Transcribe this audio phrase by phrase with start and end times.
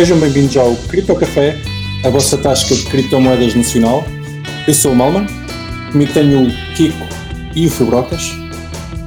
[0.00, 1.60] Sejam bem-vindos ao Cripto Café,
[2.02, 4.02] a vossa tasca de criptomoedas nacional.
[4.66, 5.26] Eu sou o Malman,
[5.92, 7.06] comigo tenho o Kiko
[7.54, 8.32] e o Fibrocas.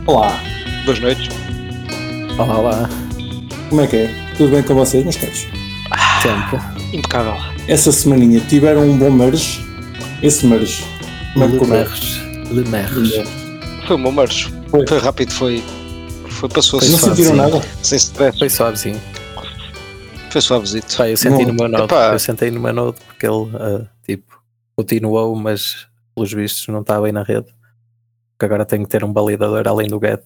[0.06, 0.40] Olá,
[0.86, 1.30] Boas noites.
[2.38, 2.90] Olá, olá.
[3.70, 4.16] como é que é?
[4.38, 5.48] Tudo bem com vocês, meus caros?
[6.22, 6.60] Sempre.
[6.96, 7.38] Impecável.
[7.68, 9.66] Essa semaninha tiveram um bom merge.
[10.22, 10.86] Esse merge,
[11.34, 11.88] como é que correu?
[12.52, 12.52] Lemerres.
[12.52, 13.30] Lemerres.
[13.88, 14.54] Foi um bom marcho.
[14.70, 14.86] Foi.
[14.88, 15.64] Foi rápido, foi.
[16.30, 16.92] Foi passou-se.
[16.92, 17.64] Não sentiram nada?
[17.82, 18.38] Sem stress.
[18.38, 19.02] Foi suavezinho.
[20.34, 20.98] Foi suavezito.
[20.98, 21.54] Pá, eu senti Não.
[21.54, 21.84] no meu node.
[21.84, 22.12] Epá.
[22.12, 24.42] Eu sentei no meu node porque ele, ah, tipo,
[24.76, 27.46] continuou, mas pelos vistos não está bem na rede.
[28.32, 30.24] Porque agora tenho que ter um validador além do get.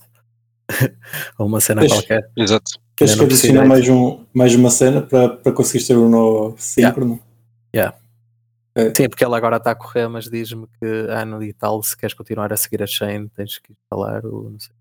[1.37, 1.91] Ou uma cena Pois.
[1.91, 2.29] qualquer.
[2.37, 2.71] Exato.
[2.95, 7.19] Tens que adicionar mais, um, mais uma cena para, para conseguires ter um nó síncrono.
[8.95, 12.13] Sim, porque ele agora está a correr, mas diz-me que ano e tal, se queres
[12.13, 14.51] continuar a seguir a chain, tens que instalar o.
[14.51, 14.71] Não sei.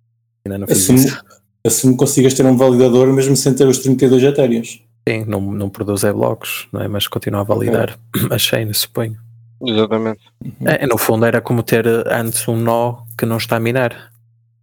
[0.44, 1.24] Ainda não fiz Assumo, isso.
[1.66, 4.85] assumo que consigas ter um validador mesmo sem ter os 32 etéreos.
[5.08, 6.88] Sim, não, não produz é blocos, não é?
[6.88, 7.98] mas continua a validar
[8.30, 9.16] a chain, suponho.
[9.64, 10.20] Exatamente.
[10.64, 14.10] É, no fundo era como ter eh, antes um nó que não está a minar.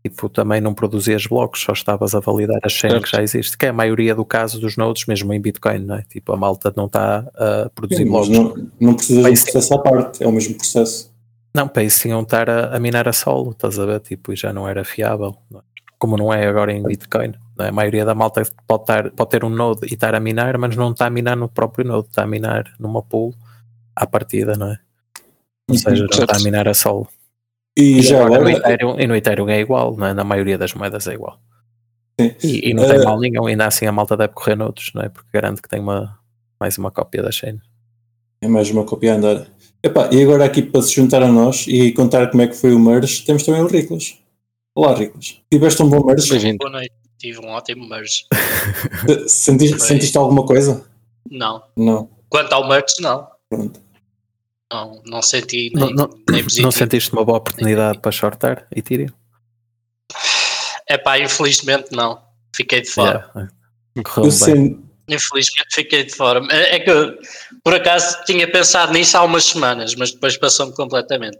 [0.05, 3.03] Tipo, também não produzias blocos, só estavas a validar a chain Certo.
[3.05, 5.95] que já existe, que é a maioria do caso dos nodes, mesmo em Bitcoin, não
[5.95, 6.01] é?
[6.01, 8.29] Tipo, a malta não está a produzir Sim, blocos.
[8.29, 11.09] não, não precisas de um processo à parte, é o mesmo processo.
[11.55, 14.01] Não, para isso tinham de estar a, a minar a solo, estás a ver?
[14.01, 15.37] Tipo, e já não era fiável.
[15.49, 15.63] não é?
[15.97, 17.33] Como não é agora em Bitcoin.
[17.59, 17.67] É?
[17.69, 20.75] A maioria da malta pode, estar, pode ter um node e estar a minar, mas
[20.75, 23.33] não está a minar no próprio node, está a minar numa pool
[23.95, 24.79] à partida, não é?
[25.69, 27.07] Ou seja, não está a minar a solo.
[27.77, 30.13] E, já agora, no agora, Ethereum, e no Ethereum é igual, não é?
[30.13, 31.39] na maioria das moedas é igual.
[32.19, 32.35] Sim.
[32.43, 35.01] E, e não tem Eh, mal nenhum, ainda assim a malta deve correr noutros, não
[35.01, 35.09] é?
[35.09, 36.19] Porque garante que tem uma,
[36.59, 37.59] mais uma cópia da chain.
[38.41, 39.47] é mais uma cópia a andar.
[39.81, 42.73] Epá, e agora aqui para se juntar a nós e contar como é que foi
[42.73, 44.17] o merge, temos também o Riclas.
[44.75, 45.41] Olá, Riclas.
[45.51, 46.29] Tiveste um bom merge?
[46.29, 46.57] Bem-vindo.
[46.59, 46.91] Boa noite,
[47.23, 48.25] tive um ótimo merge.
[49.07, 49.87] Te- Sentiste, Foi.
[49.87, 50.85] sentiste alguma coisa?
[51.31, 51.63] Não.
[51.77, 52.09] Não.
[52.29, 53.27] Quanto ao merge, não.
[53.49, 53.81] Pronto.
[54.71, 56.63] Não, não senti Não, nem, não, nem positivo.
[56.65, 59.09] não sentiste uma boa oportunidade para shortar Ethereum?
[60.89, 62.19] É pá, infelizmente não.
[62.55, 63.29] Fiquei de fora.
[63.35, 63.51] Yeah.
[64.03, 64.31] Correu Eu bem.
[64.31, 64.79] senti,
[65.09, 66.41] Infelizmente fiquei de fora.
[66.51, 67.17] É é que eu,
[67.63, 71.37] por acaso tinha pensado nisso há umas semanas, mas depois passou-me completamente.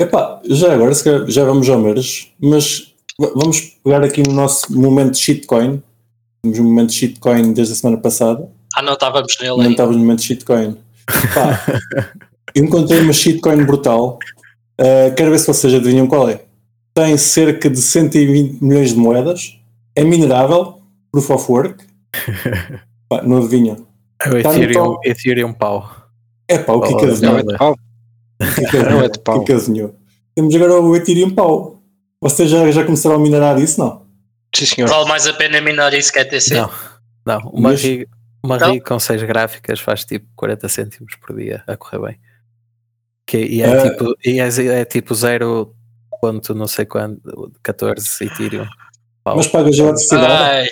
[0.00, 2.87] epá, já agora se calhar, já vamos ao merge, mas
[3.18, 5.82] vamos pegar aqui no nosso momento de shitcoin.
[6.42, 8.48] Temos um momento de shitcoin desde a semana passada.
[8.74, 10.76] Ah, não estávamos nele não estavas no momento de shitcoin.
[11.34, 11.60] Pá,
[12.54, 14.18] encontrei uma shitcoin brutal.
[14.80, 16.42] Uh, quero ver se vocês adivinham qual é.
[16.94, 19.58] Tem cerca de 120 milhões de moedas.
[19.96, 20.80] É minerável.
[21.10, 21.84] Proof of work.
[23.08, 23.86] Pá, não adivinham.
[24.22, 24.96] É o Tá Ethereum.
[25.04, 25.88] Ethereum pau.
[26.46, 27.72] É pá, o que é que Oh, Não é de pau.
[28.40, 29.44] O que é que Não é de pau.
[29.48, 29.90] É?
[30.34, 31.77] Temos agora o Ethereum pau.
[32.20, 33.78] Vocês já, já começaram a minerar isso?
[33.80, 34.06] Não?
[34.54, 34.88] Sim, senhor.
[34.88, 36.54] Vale mais a pena minar isso que é TC.
[36.54, 36.70] Não,
[37.24, 37.38] não.
[37.50, 38.08] Uma, Mas- rig,
[38.42, 38.72] uma Então?
[38.72, 42.20] rig com 6 gráficas faz tipo 40 cêntimos por dia a correr bem.
[43.26, 43.90] Que, e é, Ah.
[43.90, 45.74] tipo, e é, é tipo 0.
[46.20, 47.20] Ponto não sei quando,
[47.62, 48.66] 14 Ethereum.
[49.22, 49.36] Pau.
[49.36, 50.26] Mas pagas a eletricidade?
[50.32, 50.66] Ai,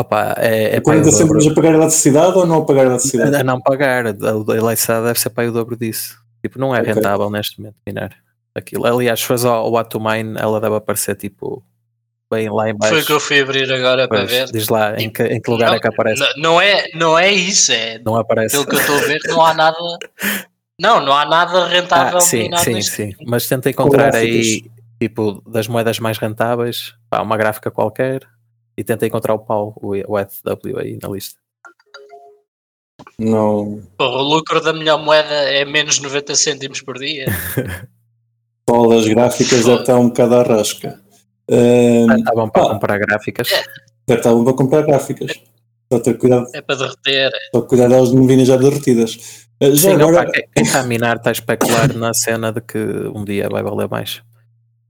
[0.00, 1.18] Opa, é, é para 40 o dobro.
[1.18, 3.36] cêntimos a pagar a eletricidade ou não a pagar a eletricidade?
[3.36, 6.16] A não pagar, a a eletricidade deve ser para o dobro disso.
[6.42, 6.94] Tipo, não é Ok.
[6.94, 8.16] rentável neste momento minar
[8.58, 8.86] aquilo.
[8.86, 11.64] Aliás, se fores ao, ao Atomine, ela deve aparecer tipo
[12.30, 12.92] bem lá em baixo.
[12.94, 14.46] foi o que eu fui abrir agora para Pois, ver.
[14.52, 16.22] diz lá em que, em que lugar Não, é que aparece.
[16.36, 18.54] Não é, não é isso, é Não aparece.
[18.54, 19.76] pelo que eu estou a ver, não há nada.
[20.80, 23.12] Não, não há nada rentável Ah, sim, sim, neste sim.
[23.26, 24.62] Mas tenta encontrar aí,
[25.00, 28.20] tipo, das moedas mais rentáveis, pá, uma gráfica qualquer
[28.76, 31.40] e tenta encontrar o pau, o, o FW aí na lista.
[33.18, 33.82] Não.
[33.96, 37.26] Porra, o lucro da melhor moeda é menos 90 cêntimos por dia.
[38.68, 41.00] Só das gráficas deve estar um bocado à rasca.
[41.50, 43.48] Ahm, Ah, tá bom para comprar gráficas.
[44.06, 45.32] deve estar bom para comprar gráficas.
[45.90, 47.30] Só ter cuidado, É para derreter.
[47.54, 49.46] só cuidar delas de não virem já derretidas.
[49.60, 52.52] Ah, já Sim, não, agora, pá, quem está a minar está a especular na cena
[52.52, 52.78] de que
[53.14, 54.20] um dia vai valer mais.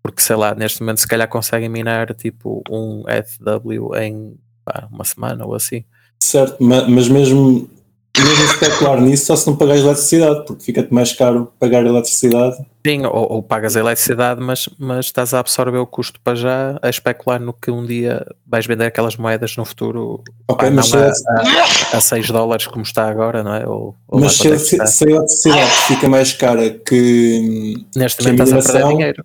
[0.02, 5.04] Porque sei lá, neste momento se calhar conseguem minar tipo um FW em pá, uma
[5.04, 5.84] semana ou assim.
[6.20, 7.70] certo, ma- mas mesmo,
[8.18, 12.56] mesmo especular nisso, só se não pagares eletricidade, porque fica-te mais caro pagar eletricidade.
[12.88, 16.78] Sim, ou, ou pagas a eletricidade, mas, mas estás a absorver o custo para já,
[16.80, 20.94] a especular no que um dia vais vender aquelas moedas no futuro Ok, pá, mas,
[20.94, 23.66] a, a, a 6 dólares como está agora, não é?
[23.68, 27.74] Ou, ou mas se, é se, se a eletricidade fica mais cara que.
[27.94, 29.24] Neste a momento estás a perder dinheiro.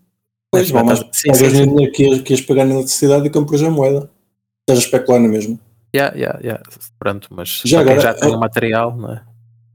[0.51, 1.65] Pois, mais estás- sim, pagas sim.
[1.69, 4.09] dinheiro que que ias pagar na eletricidade e compras a moeda.
[4.67, 5.57] Estás a especular na mesma.
[5.95, 6.63] Yeah, yeah, yeah.
[6.99, 9.21] Pronto, mas Já agora, já tem a- o material, não é?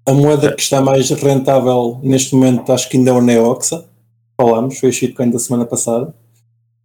[0.09, 3.85] A moeda que está mais rentável neste momento acho que ainda é o Neoxa.
[4.41, 6.15] Falámos, foi a shitcoin da semana passada.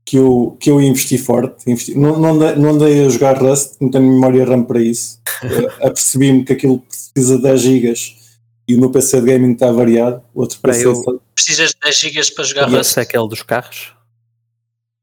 [0.06, 1.64] que eu, que eu investi forte.
[1.70, 5.20] Investi, não, não, andei, não andei a jogar Rust, não tenho memória RAM para isso.
[5.44, 7.94] uh, Apercebi-me que aquilo precisa de 10 GB
[8.68, 10.22] e o meu PC de gaming está variado.
[10.34, 12.72] O outro Para PC eu- está- Precisas de 10 GB para jogar Yes.
[12.78, 12.90] Rust.
[12.92, 13.94] Esse é aquele dos carros?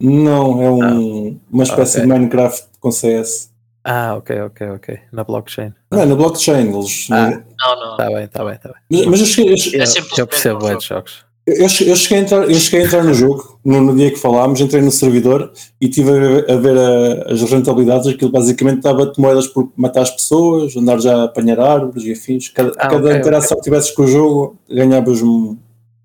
[0.03, 2.03] Não, é um, uma espécie ok.
[2.03, 3.50] de Minecraft com CS.
[3.85, 4.99] Ah, ok, ok, ok.
[5.13, 5.73] Na blockchain.
[5.91, 6.69] Não, é na blockchain.
[6.75, 7.31] Eles, Ah.
[7.31, 7.91] Não, não.
[7.93, 8.79] Está bem, está bem, está bem.
[8.91, 11.25] mas, mas eu cheguei, eu cheguei- É Eu, percebo bem de jogos.
[11.47, 14.19] Eu, eu cheguei a entrar, eu cheguei a entrar no jogo, no, no dia que
[14.19, 15.51] falámos, entrei no servidor
[15.81, 18.07] e estive a ver, a ver a- as rentabilidades.
[18.07, 22.51] Aquilo basicamente dava-te moedas por matar as pessoas, andar já a apanhar árvores e afins.
[22.51, 25.57] Cada, Ah, cada ok, interação que tivesses com o jogo, ganhavas um-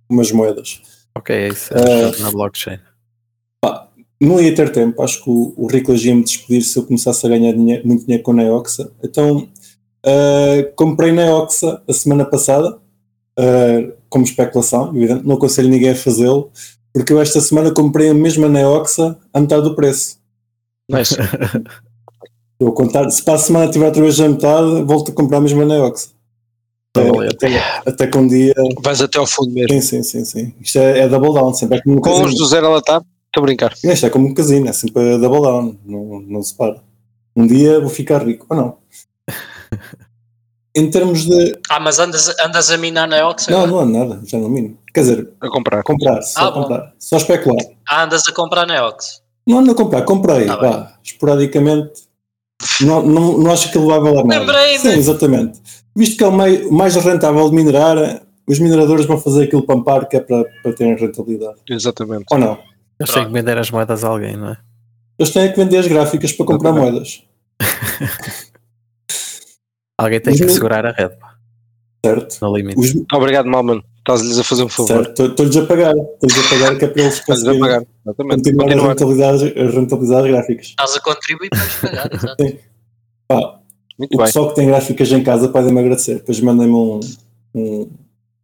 [0.09, 0.81] umas moedas.
[1.17, 1.73] Ok, é isso.
[1.75, 2.17] Ah.
[2.17, 2.79] É na blockchain.
[4.21, 7.25] Não ia ter tempo, acho que o, o Riclas ia me despedir se eu começasse
[7.25, 8.89] a ganhar dinhe- muito dinheiro com Neoxa.
[9.03, 9.47] Então
[10.05, 12.77] ah, comprei Neoxa a semana passada,
[13.37, 16.49] ah, como especulação, evidente, não aconselho ninguém a fazê-lo,
[16.93, 20.17] porque eu esta semana comprei a mesma Neoxa a metade do preço.
[20.89, 21.15] Nice.
[22.59, 25.41] Vou contar, se para a semana tiver outra vez a metade, volto a comprar a
[25.41, 26.07] mesma Neoxa.
[26.93, 28.53] Tá Até, até, até que um dia.
[28.81, 29.67] Vais até ao fundo mesmo.
[29.73, 30.53] Sim, sim, sim, sim.
[30.61, 33.01] Isto é, é double down, sempre é como Com os do zero a latar,
[33.35, 33.73] estou a brincar.
[33.83, 36.81] Isto é como um casino, é sempre a double down, não, não se para.
[37.35, 38.77] Um dia vou ficar rico, ou não?
[40.77, 41.57] Em termos de.
[41.69, 43.47] Ah, mas andas, andas a minar na Ox?
[43.47, 44.77] Não, não há nada, já não mino.
[44.93, 45.83] Quer dizer, A comprar.
[45.83, 46.63] comprar, só Ah, bom.
[46.63, 47.65] comprar, só especular.
[47.87, 49.21] Ah, andas a comprar na Ox.
[49.47, 50.69] Não ando a comprar, comprei, Tá bem.
[50.71, 52.03] vá, esporadicamente.
[52.81, 54.39] Não, não, não acho que ele vai valer nada.
[54.39, 54.79] Lembrei-me.
[54.79, 55.61] Sim, exatamente.
[55.95, 60.09] Visto que é o meio, mais rentável de minerar, os mineradores vão fazer aquilo pampar
[60.09, 61.55] que é para, para terem rentabilidade.
[61.69, 62.25] Exatamente.
[62.31, 62.57] Ou não?
[62.99, 64.57] Eles têm que vender as moedas a alguém, não é?
[65.19, 67.23] Eles têm que vender as gráficas para comprar moedas,
[69.97, 71.35] Alguém tem Os que segurar a rede, pá,
[72.05, 72.37] certo?
[72.41, 72.77] no limite.
[72.77, 73.81] Os, Obrigado, Malman.
[73.99, 75.01] Estás-lhes a fazer um favor.
[75.17, 77.87] estou-lhes a pagar, estou-lhes a pagar que é para eles Estás-lhes a conseguirem
[78.27, 80.65] continuar a rentabilizar, a rentabilizar as gráficas.
[80.67, 82.43] Estás a contribuir para nos pagar, exato.
[83.27, 83.59] Pá,
[83.97, 84.25] Muito o bem.
[84.27, 86.15] pessoal que tem gráficas em casa podem-me agradecer.
[86.15, 86.99] Depois mandem-me um,
[87.55, 87.89] um-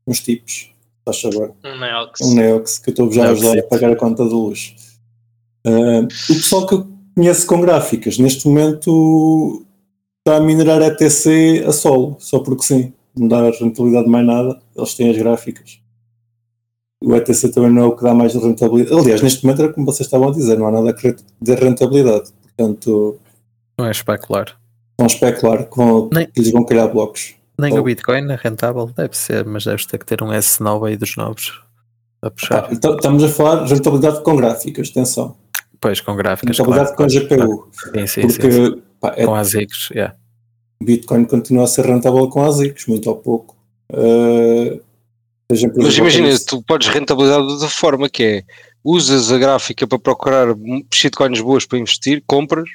[0.08, 0.72] uns tipos,
[1.06, 1.54] faz favor.
[1.64, 2.22] Um Neox.
[2.22, 4.76] um Neox que eu estou já a ajudar a pagar a conta de luz.
[5.66, 9.66] Ah, o pessoal que eu conheço com gráficas, neste momento
[10.20, 14.94] está a minerar ETC a solo, só porque sim, não dá rentabilidade mais nada, eles
[14.94, 15.80] têm as gráficas.
[17.04, 18.96] O ETC também não é o que dá mais rentabilidade.
[19.00, 22.30] Aliás, neste momento era como vocês estavam a dizer, não há nada que dê rentabilidade.
[22.44, 23.18] Portanto,
[23.78, 24.56] Não é especular.
[25.00, 27.34] vão especular que, vão, Nem- que lhes vão criar blocos.
[27.60, 27.82] Nem Oh.
[27.82, 31.16] o Bitcoin é rentável, deve ser, mas deves ter que ter um S9 aí dos
[31.16, 31.62] novos
[32.22, 32.66] a puxar.
[32.66, 35.36] Ah, então, estamos a falar de rentabilidade com gráficas, atenção.
[35.72, 37.12] Depois com gráficas, Rentabilidade claro.
[37.12, 37.70] com GPU.
[37.72, 38.40] Sim, sim, sim, sim.
[38.40, 40.16] Porque pá, é Com ASICs, yeah.
[40.82, 43.58] Bitcoin continua a ser rentável com ASICs, muito ou pouco.
[43.92, 44.80] Uh,
[45.48, 48.44] por Mas exemplo, imagina, tu podes rentabilizar de outra forma, que é
[48.84, 50.48] usas a gráfica para procurar
[50.94, 52.70] shitcoins boas para investir, compras,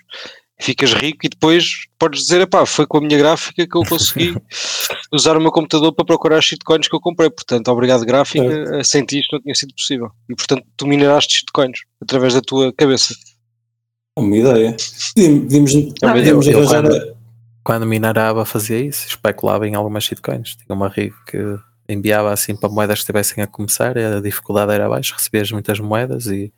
[0.58, 4.34] ficas rico e depois podes dizer, epá, foi com a minha gráfica que eu consegui
[5.12, 7.28] usar o meu computador para procurar as shitcoins que eu comprei.
[7.30, 10.10] Portanto, obrigado gráfica, sem ti isto não tinha sido possível.
[10.30, 13.14] E portanto, tu mineraste shitcoins através da tua cabeça.
[14.18, 14.76] É uma ideia.
[15.14, 16.82] Podíamos, podíamos, eu arranjar.
[16.82, 17.16] quando-
[17.62, 20.56] Quando minerava fazia isso, especulava em algumas shitcoins.
[20.56, 21.38] Tinha uma rig que
[21.88, 25.78] enviava assim para moedas que estivessem a começar, e a dificuldade era baixa, recebias muitas
[25.80, 26.52] moedas e,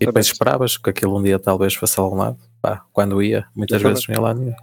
[0.00, 2.38] e depois esperavas que aquilo um dia talvez fosse lado.
[2.60, 4.06] Pá, quando ia, muitas Exatamente.
[4.06, 4.54] vezes não ia lá nenhum.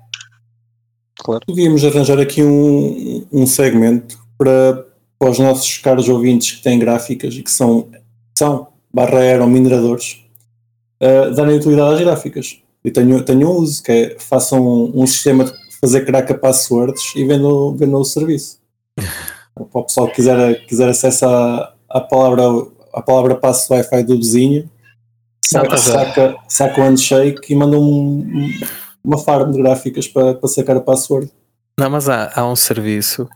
[1.18, 1.42] Claro.
[1.46, 4.86] Podíamos arranjar aqui um, um segmento para,
[5.18, 7.89] para os nossos caros ouvintes que têm gráficas e que são,
[8.38, 10.25] são barra eram mineradores,
[11.01, 12.62] uh, darem utilidade às gráficas.
[12.84, 16.38] E tenho, tenho um uso, que é façam um, um sistema de fazer crack a
[16.38, 18.60] passwords e vendam, vendam o serviço.
[19.53, 22.44] para o pessoal que quiser, quiser acesso à, à palavra
[22.94, 24.70] à palavra passo Wi-Fi do vizinho,
[25.46, 28.60] saca, tá saca, saca o handshake e manda um, um-
[29.03, 31.31] uma farm de gráficas para, para sacar a password.
[31.79, 33.27] Não, mas há, há um serviço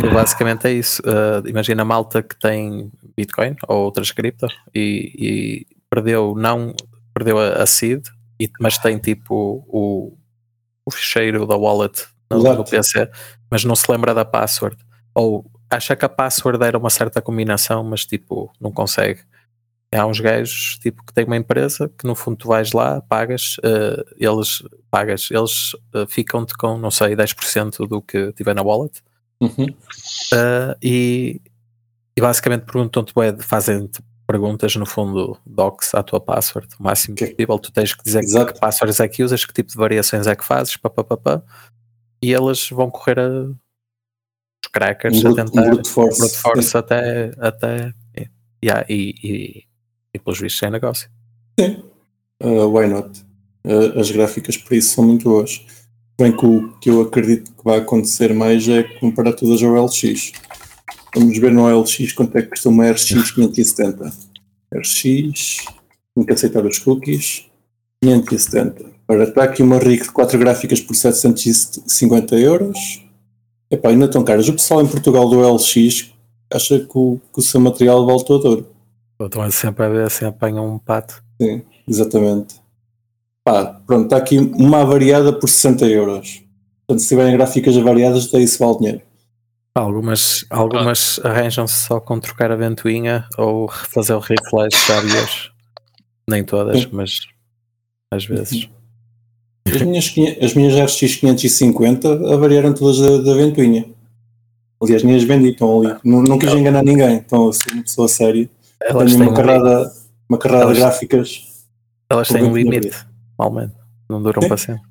[0.00, 1.00] que basicamente é isso.
[1.02, 6.74] Uh, imagina a malta que tem Bitcoin ou outras cripto e, e perdeu, não,
[7.14, 8.04] perdeu a, a seed,
[8.40, 10.12] e- mas tem tipo o,
[10.84, 13.08] o ficheiro da wallet no, no PC,
[13.48, 14.76] mas não se lembra da password.
[15.14, 19.20] Ou acha que a password era uma certa combinação, mas tipo, não consegue.
[19.94, 23.56] Há uns gajos tipo, que têm uma empresa que no fundo tu vais lá, pagas,
[23.58, 29.00] uh, eles pagas, eles uh, ficam-te com, não sei, 10% do que tiver na wallet
[29.40, 29.66] Uhum.
[30.32, 31.40] uh, e,
[32.16, 37.58] e basicamente perguntam-te, fazem-te perguntas no fundo docs à tua password, o máximo Que- possível.
[37.58, 38.54] Tu tens que dizer Exato.
[38.54, 41.16] que passwords é que usas, que tipo de variações é que fazes, pá, pá, pá,
[41.16, 41.42] pá,
[42.22, 43.28] e eles vão correr a,
[44.64, 46.18] os crackers Um a brute, um tentar brute force.
[46.20, 47.92] brute force até, até
[48.64, 49.64] yeah, e, e,
[50.14, 51.10] e pelos vistos é negócio.
[51.58, 51.82] Sim.
[52.42, 53.10] uh, why not?
[53.66, 55.64] Uh, as gráficas para isso são muito boas.
[56.18, 60.32] Bem que o que eu acredito que vai acontecer mais é comparar todas ao LX.
[61.14, 64.12] Vamos ver no LX quanto é que custa uma RX 570.
[64.72, 65.64] RX,
[66.14, 67.46] tem que aceitar os cookies,
[68.02, 68.94] 570.
[69.08, 73.02] Ora, está aqui uma RIC de 4 gráficas por 750 euros.
[73.70, 74.48] Epá, ainda estão caras.
[74.48, 76.12] O pessoal em Portugal do LX
[76.52, 78.73] acha que o, que o seu material vale todo ouro.
[79.20, 81.22] Estão sempre a ver se apanham um pato.
[81.40, 82.56] Sim, exatamente.
[83.44, 86.42] Pá, pronto, está aqui uma variada por 60 euros.
[86.86, 89.00] Portanto, se tiverem gráficas variadas, até isso vale dinheiro.
[89.74, 95.50] Algumas, algumas arranjam-se só com trocar a ventoinha ou fazer o refresh já hoje.
[96.28, 96.88] Nem todas, Sim.
[96.92, 97.18] mas
[98.10, 98.68] às vezes.
[99.66, 103.86] As minhas, as minhas RX 550 variaram todas da, da ventoinha.
[104.80, 105.96] Aliás, nem as vendi, estão ali.
[106.04, 108.48] Não, não quis enganar ninguém, então eu sou uma pessoa séria.
[108.80, 109.92] Elas têm, uma um, carrada,
[110.28, 111.42] uma carrada de Elas- gráficas.
[112.10, 112.90] elas têm um limite,
[113.38, 113.74] normalmente.
[114.08, 114.48] Não duram Sim.
[114.48, 114.82] para sempre.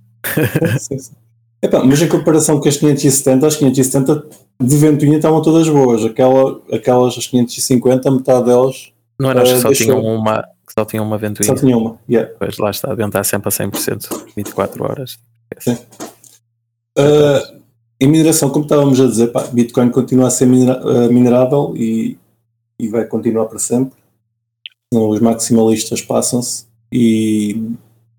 [0.80, 1.13] Sim, sim.
[1.62, 4.25] Epá, mas em comparação com as 570, as 570
[4.62, 6.04] de ventoinha estavam todas boas.
[6.04, 10.84] Aquela, aquelas, as 550, metade delas Não era que Eh, só tinham uma, que só
[10.84, 11.56] tinham uma só ventoinha.
[11.56, 11.98] tinha uma.
[12.10, 12.32] Yeah.
[12.38, 15.18] Pois lá está, deviam estar sempre a 100%, 24 horas.
[16.98, 17.62] Uh,
[18.00, 22.18] em mineração, como estávamos a dizer, pá, Bitcoin continua a ser minera- uh, minerável e,
[22.80, 23.98] e vai continuar para sempre.
[24.94, 27.60] Os maximalistas passam-se e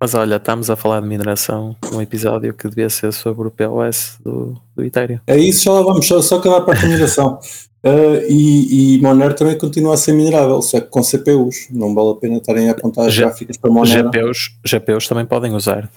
[0.01, 4.19] Mas olha, estamos a falar de mineração num episódio que devia ser sobre o POS
[4.25, 5.21] do, do Ethereum.
[5.27, 7.39] é isso, já lá vamos, só, só acabar a parte da mineração.
[7.85, 11.69] Uh, e, e Monero também continua a ser minerável, só que com CPUs.
[11.71, 15.55] Não vale a pena estarem a apontar as gráficas para Monero, GPUs, GPUs também podem
[15.55, 15.89] usar.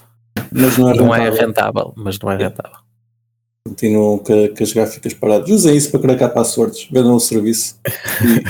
[0.52, 1.46] mas não é Não é rentável.
[1.48, 2.76] rentável, mas não é rentável.
[3.68, 5.50] Continuam com, as gráficas paradas.
[5.50, 7.76] Usem isso para cracar passwords, vendam o serviço
[8.24, 8.44] e, e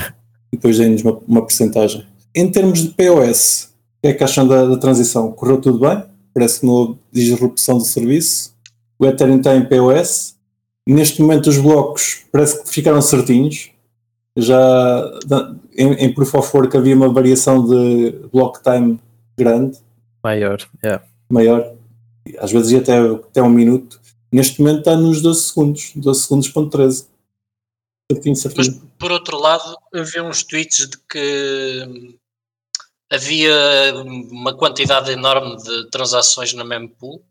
[0.53, 2.05] depois deem-nos uma, uma porcentagem.
[2.35, 5.31] Em termos de POS, o que é que acham da, da transição?
[5.31, 6.03] Correu tudo bem?
[6.33, 8.55] Parece que não houve disrupção do serviço.
[8.97, 10.35] O Ethereum está em POS.
[10.87, 13.71] Neste momento, os blocos parece que ficaram certinhos.
[14.37, 15.19] Já
[15.75, 18.99] em, em Proof of Work havia uma variação de block time
[19.37, 19.77] grande
[20.23, 21.03] Maior, yeah.
[21.29, 21.73] maior,
[22.39, 23.99] às vezes ia até, até um minuto.
[24.31, 27.07] Neste momento está nos 12 segundos, 12 segundos, ponto 13.
[28.11, 28.91] Certinho, Mas certinho.
[28.99, 32.15] por outro lado, eu vi uns tweets de que hum,
[33.11, 33.93] havia
[34.31, 37.23] uma quantidade enorme de transações na mempool.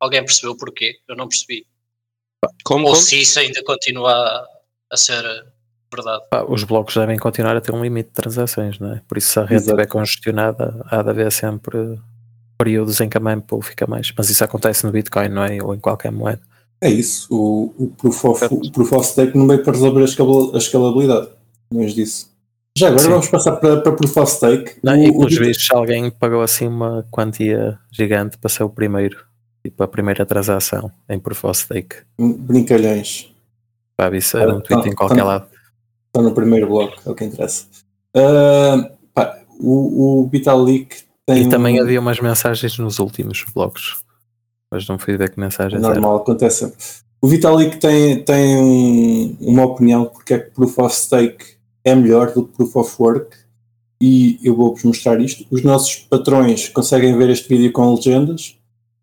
[0.00, 0.96] Alguém percebeu porquê?
[1.08, 1.66] Eu não percebi.
[2.64, 3.02] Como, Ou como?
[3.02, 4.46] se isso ainda continua
[4.90, 5.22] a, ser
[5.92, 6.22] verdade.
[6.48, 9.02] Os blocos devem continuar a ter um limite de transações, não é?
[9.08, 9.70] Por isso, se a rede Exato.
[9.70, 11.98] estiver congestionada, há de haver sempre
[12.56, 14.12] períodos em que a mempool fica mais.
[14.16, 15.58] Mas isso acontece no Bitcoin, não é?
[15.62, 16.40] Ou em qualquer moeda.
[16.80, 17.26] É isso.
[17.34, 20.58] O, o, proof of, o Proof of Stake não veio para resolver a, escala- a
[20.58, 21.28] escalabilidade.
[21.72, 22.30] Longe disso.
[22.76, 23.08] Já agora Sim.
[23.08, 24.72] vamos passar para, para Proof of Stake.
[24.82, 29.16] Não, O- e pelos vistos, alguém pagou assim uma quantia gigante para ser o primeiro,
[29.64, 31.96] tipo a primeira transação em Proof of Stake.
[32.18, 33.32] Brincalhões.
[33.96, 35.24] Pá, isso era um Ah, tweet ah, em qualquer ah.
[35.24, 35.46] lado.
[36.08, 37.64] Está no primeiro bloco, é o que interessa.
[38.14, 41.42] Ah, pá, o, o Vitalik tem.
[41.46, 44.02] E também um- havia umas mensagens nos últimos blocos.
[44.70, 45.92] Mas não fui ver que É mensagens eram.
[45.94, 46.76] normal, acontece sempre.
[47.20, 52.32] O Vitalik tem, tem um- uma opinião porque é que Proof of Stake é melhor
[52.32, 53.36] do que Proof of Work
[54.00, 55.46] e eu vou-vos mostrar isto.
[55.50, 58.42] Os nossos patrões conseguem ver este vídeo com legendas.
[58.42, 58.56] Se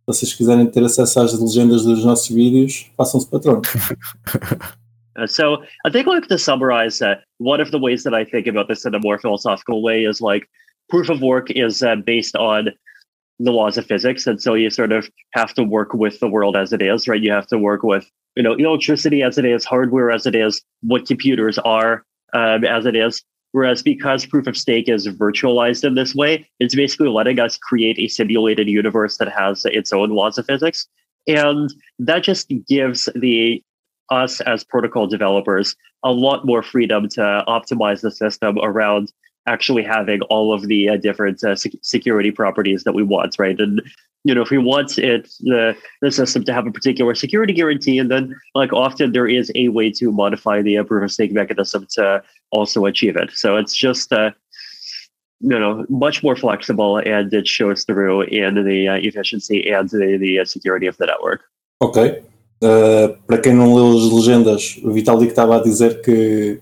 [0.06, 3.62] vocês quiserem ter acesso às legendas dos nossos vídeos, façam-se patrões.
[5.28, 8.68] So I think like to summarize uh, one of the ways that I think about
[8.68, 10.48] this in a more philosophical way is like
[10.90, 12.70] proof of work is uh, based on
[13.40, 16.56] the laws of physics, and so you sort of have to work with the world
[16.56, 17.22] as it is, right?
[17.22, 20.62] You have to work with you know electricity as it is, hardware as it is,
[20.82, 23.24] what computers are um, as it is.
[23.54, 28.00] Whereas because proof of stake is virtualized in this way, it's basically letting us create
[28.00, 30.88] a simulated universe that has its own laws of physics.
[31.28, 33.64] And that just gives the
[34.10, 39.12] us as protocol developers a lot more freedom to optimize the system around
[39.46, 43.60] actually having all of the uh, different uh, sec- security properties that we want, right?
[43.60, 43.82] And
[44.24, 48.00] you know, if we want it the the system to have a particular security guarantee,
[48.00, 51.34] and then like often there is a way to modify the uh, proof of stake
[51.34, 53.32] mechanism to also achieve it.
[53.32, 54.32] So it's just uh,
[55.42, 60.18] you know much more flexible, and it shows through in the uh, efficiency and the,
[60.18, 61.42] the uh, security of the network.
[61.82, 62.24] Ok.
[62.64, 66.62] Uh, para quem não leu as legendas, o Vitalik estava a dizer que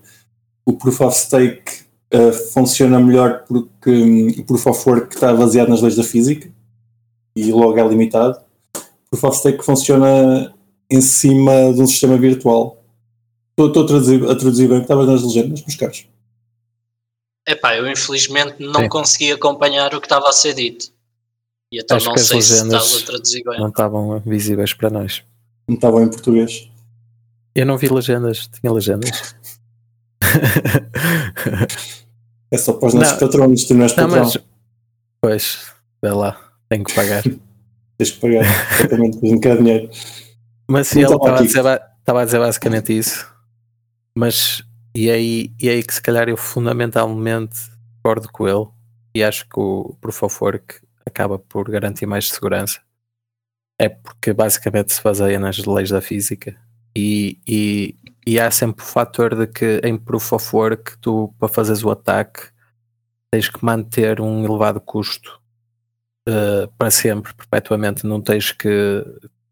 [0.66, 1.81] o Proof of Stake
[2.14, 6.50] uh, funciona melhor porque hum, o Proof of Work está baseado nas leis da física
[7.34, 8.38] e logo é limitado.
[8.76, 10.54] O Proof of Stake funciona
[10.90, 12.82] em cima de um sistema virtual.
[13.58, 16.06] Estou, a, traduzir, a traduzir bem o que estava nas legendas, meus caros.
[17.46, 18.88] Epá, eu infelizmente não Sim.
[18.88, 20.92] consegui acompanhar o que estava a ser dito.
[21.72, 23.58] E então Acho não que as sei se estás a traduzir bem.
[23.58, 25.22] não estavam visíveis para nós.
[25.66, 26.68] Não estava em português.
[27.54, 29.34] Eu não vi legendas, tinha legendas.
[32.52, 33.18] É só para os nossos Não.
[33.18, 34.24] patronos, tu não és não, patrão.
[34.24, 34.38] mas
[35.22, 37.22] pois, vê lá, tenho que pagar.
[37.96, 38.44] Tens que pagar.
[38.78, 39.90] Exatamente, a gente quer dinheiro.
[40.68, 43.26] Mas Não ele estava a, dizer, estava a dizer basicamente isso.
[44.14, 44.62] Mas
[44.94, 47.58] e aí, e aí que se calhar eu fundamentalmente
[48.02, 48.66] concordo com ele
[49.14, 52.80] e acho que o Proof of Work acaba por garantir mais segurança.
[53.80, 56.56] É porque basicamente se baseia nas leis da física
[56.96, 57.94] e, e,
[58.26, 61.90] e há sempre o fator de que em Proof of Work tu para fazeres o
[61.90, 62.42] ataque
[63.30, 65.40] tens que manter um elevado custo
[66.28, 68.68] eh, para sempre, perpetuamente, não tens que,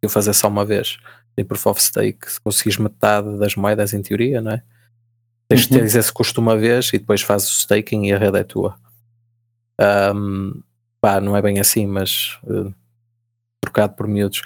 [0.00, 0.98] que o fazer só uma vez.
[1.36, 4.62] Em Proof of Stake, se conseguires metade das moedas, em teoria, não é?
[5.48, 5.80] Tens de Uhum.
[5.88, 8.78] ter esse custo uma vez e depois fazes o staking e a rede é tua.
[9.78, 10.60] Ahm,
[11.00, 12.72] pá, não é bem assim, mas eh,
[13.60, 14.42] trocado por miúdos.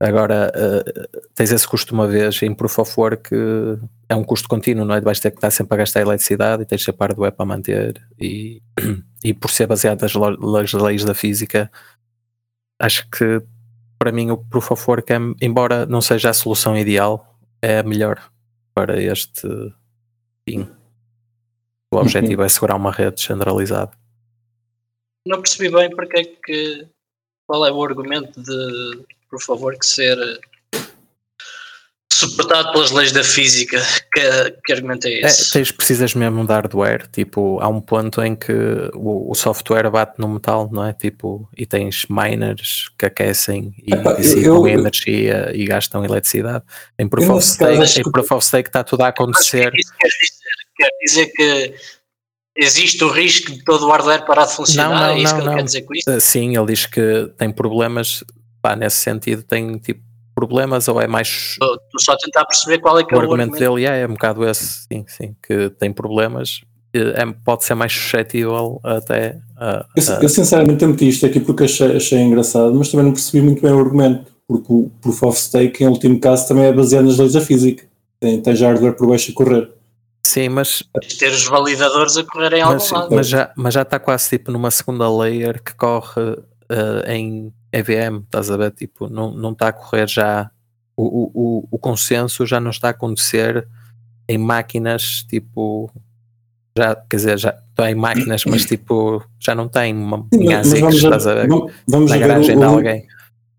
[0.00, 4.48] Agora eh, tens esse custo uma vez em Proof of Work eh, é um custo
[4.48, 5.00] contínuo, não é?
[5.00, 7.30] Vais ter que estar sempre a gastar eletricidade e tens de ser par do é
[7.30, 8.60] para manter e,
[9.24, 11.70] e por ser baseado nas leis da física
[12.80, 13.40] acho que
[13.98, 17.82] para mim o Proof of Work é, embora não seja a solução ideal é a
[17.82, 18.20] melhor
[18.74, 19.48] para este
[20.48, 20.68] fim
[21.92, 23.92] o objetivo é segurar uma rede descentralizada
[25.26, 26.86] Não percebi bem porque é que.
[27.46, 29.04] Qual é o argumento de,
[29.34, 30.80] por favor, que ser eh,
[32.12, 33.80] suportado pelas leis da física?
[34.12, 35.52] Que, que argumento é É, esse?
[35.52, 38.52] tens, precisas mesmo de hardware, tipo, há um ponto em que
[38.94, 40.92] o, o software bate no metal, não é?
[40.92, 46.64] Tipo, e tens miners que aquecem e Epá, dissipam energia e gastam eletricidade.
[46.98, 49.70] Em Proof of Stake, que- Proof of Stake está tudo a é acontecer.
[49.72, 50.44] que quer dizer?
[50.76, 51.74] Quer dizer que
[52.56, 54.88] existe o risco de todo o hardware parar de funcionar?
[54.90, 55.56] Não, não, é isso não, que ele não.
[55.56, 56.10] quer dizer com isso?
[56.10, 58.22] Uh, Sim, ele diz que tem problemas,
[58.64, 60.00] pá, nesse sentido, tem tipo
[60.34, 63.20] problemas ou é mais Estou só a tentar perceber qual é que o é o
[63.20, 63.72] argumento argumento.
[63.74, 66.62] dele, yeah, é um bocado esse, sim, sim, que tem problemas,
[66.94, 71.40] é- pode ser mais suscetível até a, Eu, a- eu sinceramente eu meti isto aqui
[71.40, 75.22] porque achei, achei engraçado, mas também não percebi muito bem o argumento, porque o Proof
[75.24, 77.84] of Stake, em último caso, também é baseado nas leis da física.
[78.18, 79.70] Tem, tem já hardware por baixo a correr.
[80.26, 80.82] sim, mas,
[81.18, 83.14] Ter os validadores a correrem em mas, algum lado.
[83.14, 86.38] mas já, mas já está quase tipo numa segunda layer que corre
[86.70, 88.70] eh, em EVM, estás a ver?
[88.70, 90.50] Tipo, não, não está a correr já
[90.96, 91.02] o,
[91.34, 93.66] o, o, consenso já não está a acontecer
[94.28, 95.90] em máquinas tipo
[96.78, 100.66] já, quer dizer, já está em máquinas, mas tipo, já não tem uma, Sim, mas
[100.66, 101.48] ASICs, vamos, estás a ver?
[101.48, 103.06] vamos, vamos Na garagem o, de alguém.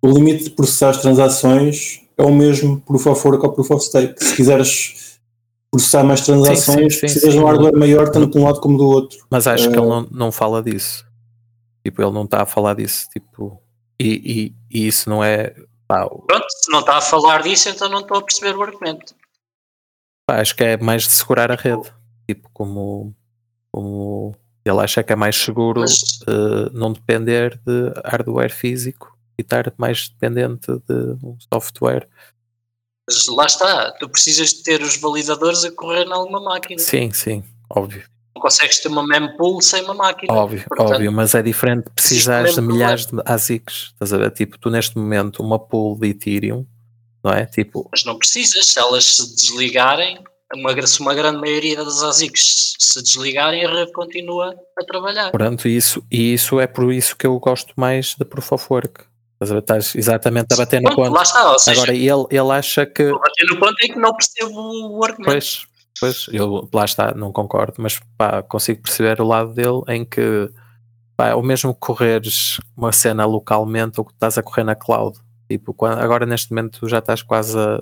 [0.01, 3.85] o limite de processar as transações é o mesmo Proof of Work ou Proof of
[3.85, 4.23] Stake.
[4.23, 5.19] Se quiseres
[5.71, 7.37] processar mais transações, sim, precisas sim.
[7.37, 9.17] de um hardware maior tanto de um lado como do outro.
[9.29, 11.05] Mas acho que Eh, ele não, não fala disso.
[11.83, 13.07] Tipo, ele não está a falar disso.
[13.11, 13.61] Tipo,
[13.99, 15.55] e, e, e isso não é.
[15.87, 19.15] Pá, Pronto, se não está a falar disso, então não estou a perceber o argumento.
[20.27, 21.93] pá, acho que é mais de segurar a rede.
[22.27, 23.15] Tipo, como,
[23.71, 29.43] como ele acha que é mais seguro Mas eh, não depender de hardware físico e
[29.43, 32.09] estar mais dependente de um software.
[33.07, 36.81] Mas lá está, tu precisas de ter os validadores a correr em alguma máquina.
[36.81, 38.09] Sim, sim, óbvio.
[38.35, 40.33] Não consegues ter uma mempool sem uma máquina.
[40.33, 43.91] Óbvio, Portanto, óbvio, mas é diferente de precisares de milhares de ASICs.
[43.93, 44.31] Estás a ver?
[44.31, 46.65] Tipo, tu neste momento, uma pool de Ethereum,
[47.23, 47.45] não é?
[47.45, 50.19] Tipo, Mas não precisas, se elas se desligarem,
[50.53, 55.31] uma, se uma grande maioria das ASICs se desligarem, a rede continua a trabalhar.
[55.31, 59.05] Pronto, isso, e isso é por isso que eu gosto mais de Proof of Work.
[59.33, 59.59] Estás a ver?
[59.59, 61.13] Estás exatamente a bater no ponto.
[61.13, 63.11] lá está, ou seja, Agora, ele, ele acha que.
[63.11, 65.31] bater no ponto em que não percebo o argumento.
[65.31, 65.65] Pois,
[65.99, 70.49] pois, eu lá está, não concordo, mas pá, consigo perceber o lado dele em que
[71.17, 75.17] pá, ou mesmo correres uma cena localmente ou que estás a correr na cloud.
[75.49, 77.81] Tipo, quando- agora neste momento já estás quase a.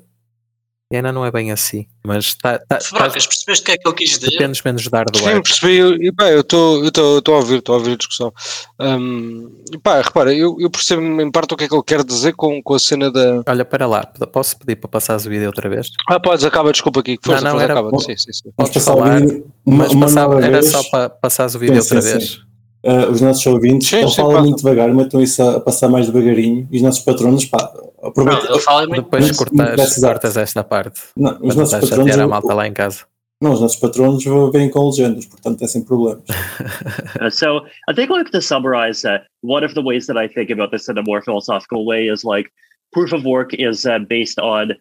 [0.94, 3.78] E ainda não é bem assim, mas tá, tá, Brocas, estás- percebeste o que é
[3.80, 4.30] que ele quis dizer?
[4.30, 5.42] dependes menos de Sim, hardware.
[5.42, 5.76] percebi.
[5.78, 8.32] Eu, e, pá, eu estou a ouvir, estou a ouvir a discussão.
[8.80, 12.04] Um, e, pá, repara, eu, eu percebo em parte o que é que ele quer
[12.04, 13.42] dizer com, com a cena da.
[13.48, 15.88] Olha, para lá, posso pedir para passares o vídeo outra vez?
[16.08, 17.18] Ah, podes, acaba, desculpa aqui.
[17.18, 18.00] que Força, Não, não, força, era- acaba.
[18.00, 18.52] Sim, sim, sim.
[18.56, 20.72] Vamos Podes passar falar, o vídeo uma, mas uma passava- era vez.
[20.72, 22.30] só para passares o vídeo Sim, outra sim, vez.
[22.34, 22.38] sim.
[22.86, 24.42] Uh, os nossos ouvintes, Sim, ele sim, fala passa.
[24.44, 27.72] muito devagar, metam isso a, a passar mais devagarinho e os nossos patronos, pá,
[28.04, 28.48] aproveita.
[28.52, 30.02] ele fala muito Depois Muito- cortas, muito exato.
[30.02, 31.02] cortas esta parte.
[31.16, 33.06] Não, os nossos tentar patronos, chatear malta lá em casa.
[33.42, 36.24] não, os nossos patronos vêm com legendas, portanto é sem problemas.
[37.22, 40.50] Uh, so I think like to summarize uh, one of the ways that I think
[40.52, 42.50] about this in a more philosophical way is like
[42.92, 44.74] proof of work is uh, based on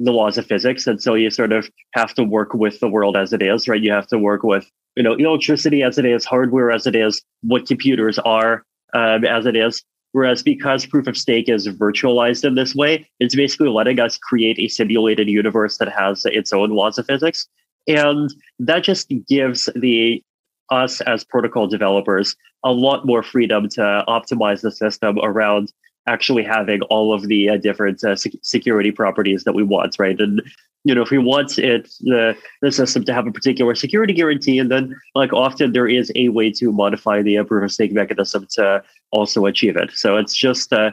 [0.00, 3.16] the laws of physics, and so you sort of have to work with the world
[3.16, 3.82] as it is, right?
[3.82, 4.64] You have to work with
[4.96, 9.44] you know electricity as it is, hardware as it is, what computers are um, as
[9.46, 14.00] it is, Whereas because proof of stake is virtualized in this way, it's basically letting
[14.00, 17.46] us create a simulated universe that has its own laws of physics.
[17.86, 20.22] And that just gives the
[20.70, 25.72] us as protocol developers a lot more freedom to optimize the system around
[26.06, 30.18] actually having all of the uh, different uh, sec- security properties that we want, right?
[30.20, 30.42] And
[30.84, 34.58] you know, if we want it the the system to have a particular security guarantee,
[34.58, 37.92] and then like often there is a way to modify the uh, proof of stake
[37.92, 39.92] mechanism to also achieve it.
[39.92, 40.92] So it's just uh,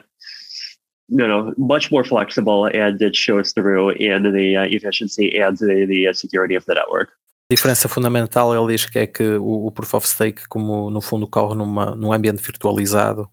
[1.08, 5.86] you know much more flexible, and it shows through in the uh, efficiency and the,
[5.86, 7.10] the uh, security of the network.
[7.50, 11.00] A diferença fundamental, ele diz que é que o, o Proof of Stake, como no
[11.00, 13.26] fundo corre numa, num ambiente virtualizado,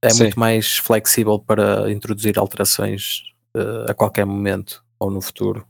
[0.00, 0.22] é Sim.
[0.22, 3.22] muito mais flexível para introduzir alterações
[3.56, 5.66] eh, a qualquer momento ou no futuro.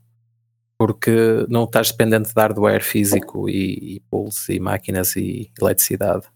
[0.79, 6.27] Porque não estás dependente de hardware físico e, e pools e máquinas e eletricidade.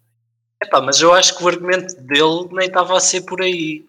[0.62, 3.84] Epá, mas eu acho que o argumento dele nem estava a ser por aí.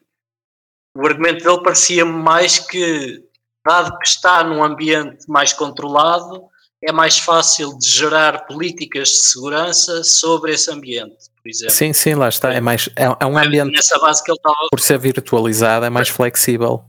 [0.96, 3.24] O argumento dele parecia-me mais que,
[3.66, 6.44] dado que está num ambiente mais controlado,
[6.84, 11.74] é mais fácil de gerar políticas de segurança sobre esse ambiente, por exemplo.
[11.74, 12.54] Sim, sim, lá está.
[12.54, 14.68] É, mais, é, é um ambiente, Nessa base que ele estava.
[14.70, 16.84] por ser virtualizado, é mais flexível.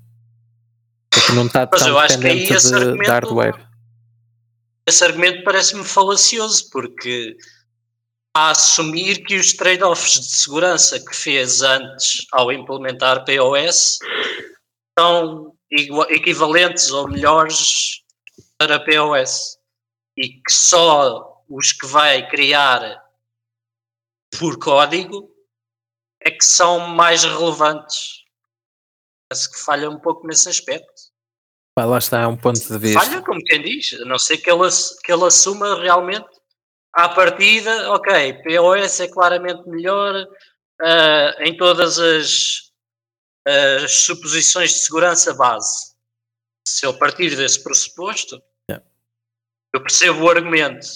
[1.11, 3.69] Porque não está Mas tão eu acho que aí dependente esse de, de hardware.
[4.87, 7.37] Esse argumento parece-me falacioso, porque
[8.35, 13.99] a assumir que os trade-offs de segurança que fez antes ao implementar POS
[14.99, 15.57] são
[16.09, 18.03] equivalentes ou melhores
[18.57, 19.59] para POS
[20.17, 23.03] e que só os que vai criar
[24.39, 25.31] por código
[26.21, 28.25] é que são mais relevantes.
[29.29, 31.09] Parece que falha um pouco nesse aspecto.
[31.75, 33.01] Pá, lá está, é um ponto de vista.
[33.01, 34.69] Falha, como quem diz, a não ser que ele,
[35.05, 36.29] que ele assuma realmente
[36.99, 40.27] à partida, ok, POS é claramente melhor
[40.83, 42.73] ah, em todas as,
[43.47, 45.93] as suposições de segurança base.
[46.67, 48.85] Se eu partir desse pressuposto, Yeah.
[49.75, 50.87] eu percebo o argumento.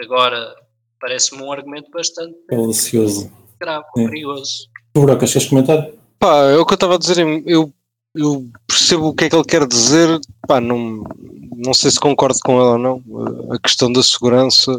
[0.00, 0.54] Agora,
[1.00, 3.30] parece-me um argumento bastante Delicioso.
[3.60, 4.06] grave, É.
[4.08, 4.68] perigoso.
[4.94, 5.86] Tu, Brocas, queres comentar?
[6.18, 7.72] Pá, é o que eu estava a dizer, eu,
[8.16, 11.04] eu percebo o que é que ele quer dizer, pá, não,
[11.56, 14.72] não sei se concordo com ele ou não, a questão da segurança,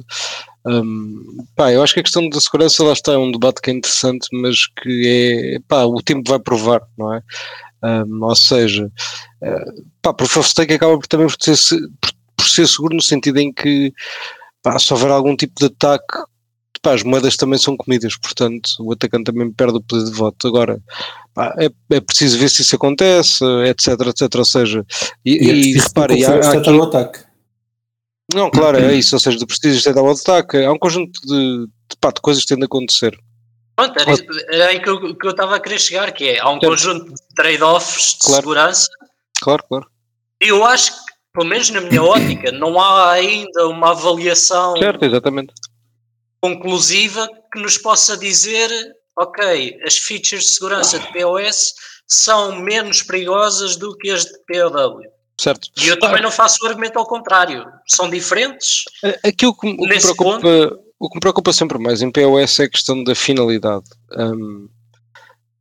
[0.66, 3.70] hum, pá, eu acho que a questão da segurança lá está, é um debate que
[3.72, 7.22] é interessante, mas que é, pá, o tempo vai provar, não é?
[7.84, 8.90] Hum, ou seja,
[9.42, 9.66] eh,
[10.02, 13.40] pá, of Stake acaba por, também por ser, se- por, por ser seguro no sentido
[13.40, 13.92] em que,
[14.62, 16.18] pá, se houver algum tipo de ataque,
[16.82, 20.48] pá, as moedas também são comidas, portanto o atacante também perde o poder de voto.
[20.48, 20.80] Agora,
[21.34, 24.86] pá, é, é preciso ver se isso acontece, etc, etc, ou seja,
[25.26, 27.20] e, E é e, preciso repara, e há- há aqui- ataque.
[28.32, 31.66] Não, claro, é isso, ou seja, de prestígio de ao ataque, há um conjunto de,
[31.68, 33.18] de, pá, de coisas que têm de acontecer.
[33.76, 34.12] Pronto, era,
[34.52, 36.68] era aí que eu que eu estava a querer chegar, que é, há um Certo.
[36.70, 38.42] conjunto de trade-offs de Claro.
[38.42, 38.88] segurança
[39.42, 39.88] Claro, claro.
[40.42, 41.00] E eu acho que,
[41.34, 45.54] pelo menos na minha ótica, não há ainda uma avaliação Certo, exatamente.
[46.42, 48.70] conclusiva que nos possa dizer,
[49.18, 51.74] ok, as features de segurança de POS
[52.08, 55.02] são menos perigosas do que as de POW.
[55.40, 55.70] Certo.
[55.78, 57.66] E eu também não faço o argumento ao contrário.
[57.88, 58.84] São diferentes.
[59.24, 62.70] Aquilo que, o, que preocupa, o que me preocupa sempre mais em POS é a
[62.70, 63.86] questão da finalidade.
[64.16, 64.70] Hum,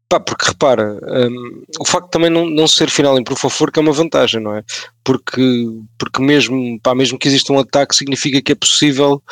[0.08, 3.62] pá, porque repara, hum, o facto de também não, não ser final em Proof of
[3.62, 4.62] Work é uma vantagem, não é?
[5.02, 5.66] Porque,
[5.98, 9.22] porque mesmo, pá, mesmo que exista um ataque, significa que é possível,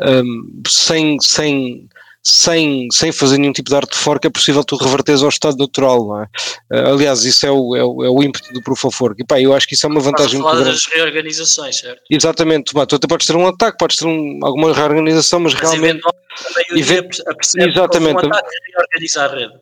[0.00, 1.88] hum, sem, sem,
[2.22, 5.56] sem, sem fazer nenhum tipo de arte de fork, é possível tu reverteres ao estado
[5.56, 6.26] natural, não é?
[6.70, 9.22] Uh, aliás, isso é o, é, o, é o ímpeto do Proof of Work.
[9.22, 10.70] E pá, eu acho que isso é uma vantagem muito grande.
[10.70, 12.02] das reorganizações, certo?
[12.10, 15.62] Exatamente, pá, tu até podes ter um ataque, podes ter um, alguma reorganização, mas Mas
[15.62, 18.14] realmente, eventualmente a maioria Even- apercebe Exatamente.
[18.26, 19.52] um ataque a reorganizar a rede.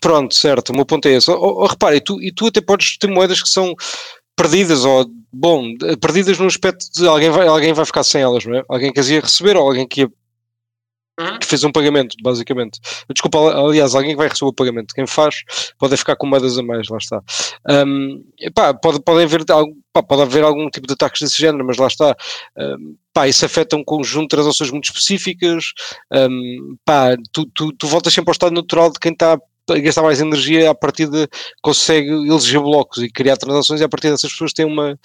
[0.00, 1.30] pronto, certo, o meu ponto é esse.
[1.30, 3.74] Oh, oh, repara, e tu, e tu até podes ter moedas que são
[4.36, 8.44] perdidas, ou, bom, eh, perdidas no aspecto de alguém vai, alguém vai ficar sem elas,
[8.44, 8.62] não é?
[8.68, 10.08] Alguém que as ia receber, ou alguém que, ia,
[11.18, 11.38] Uhum.
[11.38, 12.80] que fez um pagamento, basicamente.
[13.08, 15.44] Desculpa, aliás, alguém que vai receber o pagamento, quem faz,
[15.78, 17.22] pode ficar com moedas a mais, lá está.
[17.68, 21.76] Um, epá, pode, pode, haver, pá, pode haver algum tipo de ataques desse género, mas
[21.76, 22.16] lá está.
[22.58, 25.66] Um, pá, isso afeta um conjunto de transações muito específicas.
[26.12, 30.20] Um, pá, tu, tu, tu voltas sempre ao estado natural de quem está gastar mais
[30.20, 31.28] energia, a partir de
[31.62, 34.98] consegue eleger blocos e criar transações, e a partir dessas pessoas têm uma,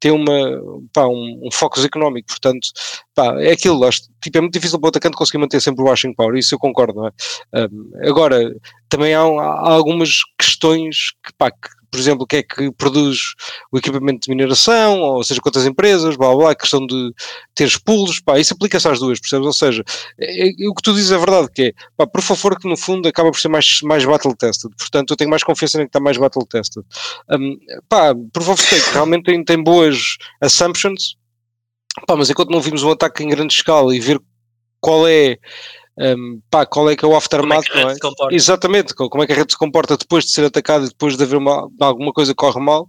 [0.00, 0.60] têm uma,
[0.92, 2.28] pá, um, um focus económico.
[2.28, 2.68] Portanto,
[3.14, 5.88] pá, é aquilo, acho, tipo, é muito difícil para o atacante conseguir manter sempre o
[5.88, 7.10] washing power, isso eu concordo, é?
[7.54, 8.54] Um, agora,
[8.88, 13.34] também há, há algumas questões que, pá, que por exemplo, o que é que produz
[13.70, 17.12] o equipamento de mineração, ou seja, quantas empresas, blá blá, a questão de
[17.54, 19.46] ter pools, pá, isso aplica-se às duas, percebes?
[19.46, 19.84] Ou seja,
[20.18, 22.76] é, é, o que tu dizes é verdade, que é, pá, por favor, que no
[22.76, 25.88] fundo acaba por ser mais, mais battle tested, portanto eu tenho mais confiança em que
[25.88, 26.84] está mais battle tested.
[27.30, 28.14] Um, pá,
[28.56, 31.16] stake realmente tem, tem boas assumptions,
[32.06, 34.20] pá, mas enquanto não vimos um ataque em grande escala e ver
[34.80, 35.38] qual é
[35.98, 37.94] um, pá, qual é que é o aftermath, como é que a não é?
[37.94, 38.34] se comporta.
[38.34, 41.16] Exatamente, co- como é que a rede se comporta depois de ser atacada e depois
[41.16, 42.86] de haver uma, alguma coisa que corre mal.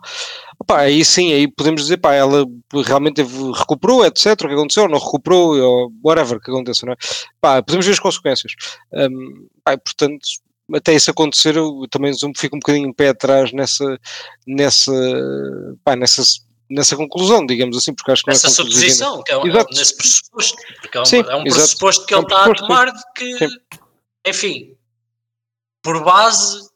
[0.65, 2.45] Pá, aí sim, aí podemos dizer, pá, ela
[2.85, 3.21] realmente
[3.55, 4.33] recuperou, etc.
[4.33, 6.97] O que aconteceu, não recuperou, ou whatever que aconteça, não é?
[7.39, 8.53] Pá, podemos ver as consequências.
[8.91, 10.19] Um, pá, portanto,
[10.73, 13.97] até isso acontecer, eu também fico um bocadinho em pé atrás nessa,
[14.45, 14.91] nessa,
[15.83, 16.23] pá, nessa,
[16.69, 19.73] nessa conclusão, digamos assim, porque acho que não é suposição, que é um, Exato.
[19.75, 21.61] nesse pressuposto, porque é um, Sim, é um exato.
[21.61, 23.57] pressuposto que É um ele está a tomar de que, Sim.
[24.25, 24.77] enfim,
[25.81, 26.67] por base,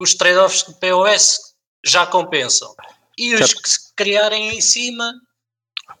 [0.00, 1.38] os trade-offs de POS
[1.84, 2.74] já compensam.
[3.18, 3.62] E os Certo.
[3.62, 5.12] que se criarem em cima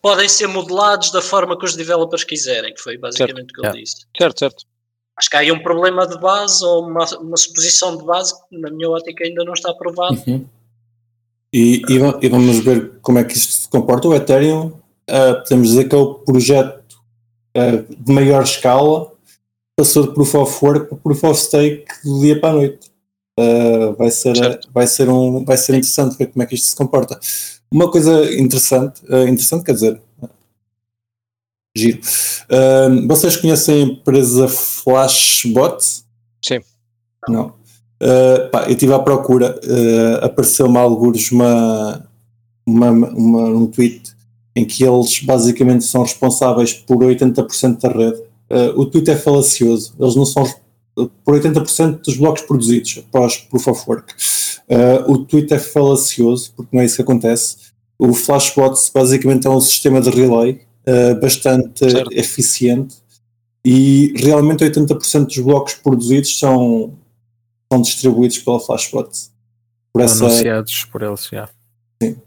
[0.00, 3.66] podem ser modelados da forma que os developers quiserem, que foi basicamente o que ele
[3.68, 3.80] Yeah.
[3.80, 4.06] disse.
[4.16, 4.64] Certo, certo.
[5.16, 8.56] Acho que há aí um problema de base ou uma, uma suposição de base que,
[8.56, 10.22] na minha ótica, ainda não está provado.
[10.26, 10.48] Uhum.
[11.52, 14.08] E, e e vamos ver como é que isto se comporta.
[14.08, 14.72] O Ethereum,
[15.08, 16.98] ah, podemos dizer que é o projeto
[17.56, 19.12] ah, de maior escala,
[19.76, 22.90] passou de Proof of Work para Proof of Stake do dia para a noite.
[23.38, 24.70] Ah, vai, ser, Certo.
[24.72, 27.18] vai, ser um, vai ser interessante ver como é que isto se comporta.
[27.72, 30.00] Uma coisa interessante, interessante quer dizer,
[31.76, 32.00] giro.
[33.06, 36.04] Vocês conhecem a empresa Flashbot?
[36.44, 36.60] Sim.
[37.28, 37.59] Não.
[38.02, 42.02] Uh, pá, eu estive à procura, uh, apareceu-me alguns uma,
[42.66, 44.02] uma, uma, um tweet
[44.56, 48.22] em que eles basicamente são responsáveis por 80% da rede.
[48.50, 50.44] Uh, o tweet é falacioso, eles não são
[51.24, 54.14] por 80% dos blocos produzidos após Proof of Work.
[54.68, 57.56] Uh, o tweet é falacioso, porque não é isso que acontece.
[57.98, 62.12] O Flashbots basicamente é um sistema de relay uh, bastante Certo.
[62.12, 62.96] eficiente
[63.64, 66.94] e realmente 80% dos blocos produzidos são
[67.72, 69.08] são distribuídos pela Flashbot.
[69.92, 71.48] Por essa, anunciados por eles, já.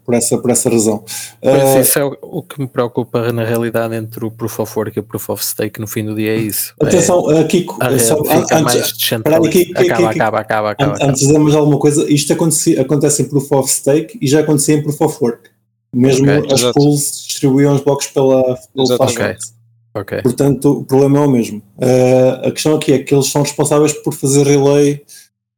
[0.04, 1.02] por essa, por essa razão.
[1.40, 4.78] Pois Uh, isso é o, o que me preocupa na realidade entre o Proof of
[4.78, 6.74] Work e o Proof of Stake no fim do dia é isso.
[6.80, 9.50] atenção, uh, Kiko, É, a só- fica antes, mais descentralizada.
[9.50, 10.08] Kiko, Kiko, Acaba, Kiko.
[10.22, 11.10] acaba, acaba, acaba, Antes, acaba.
[11.10, 14.74] antes de dizermos alguma coisa, isto acontece, acontece em Proof of Stake e já acontecia
[14.76, 15.50] em Proof of Work.
[15.94, 16.74] Mesmo Ok, as exato.
[16.74, 18.42] pools distribuíam os blocos pela,
[18.74, 18.86] pelo.
[18.96, 19.38] Flashbot.
[19.96, 20.22] Ok.
[20.22, 21.62] Portanto, o problema é o mesmo.
[21.78, 25.00] Uh, a questão aqui é que eles são responsáveis por fazer relay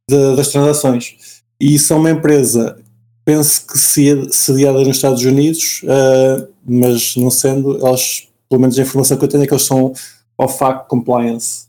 [0.09, 1.15] de- das transações.
[1.59, 2.77] E são uma empresa,
[3.25, 8.81] penso que se- sediada nos Estados Unidos, uh, mas não sendo, eles, pelo menos a
[8.81, 9.91] informação que eu tenho é que eles são
[10.37, 11.67] OFAC compliance.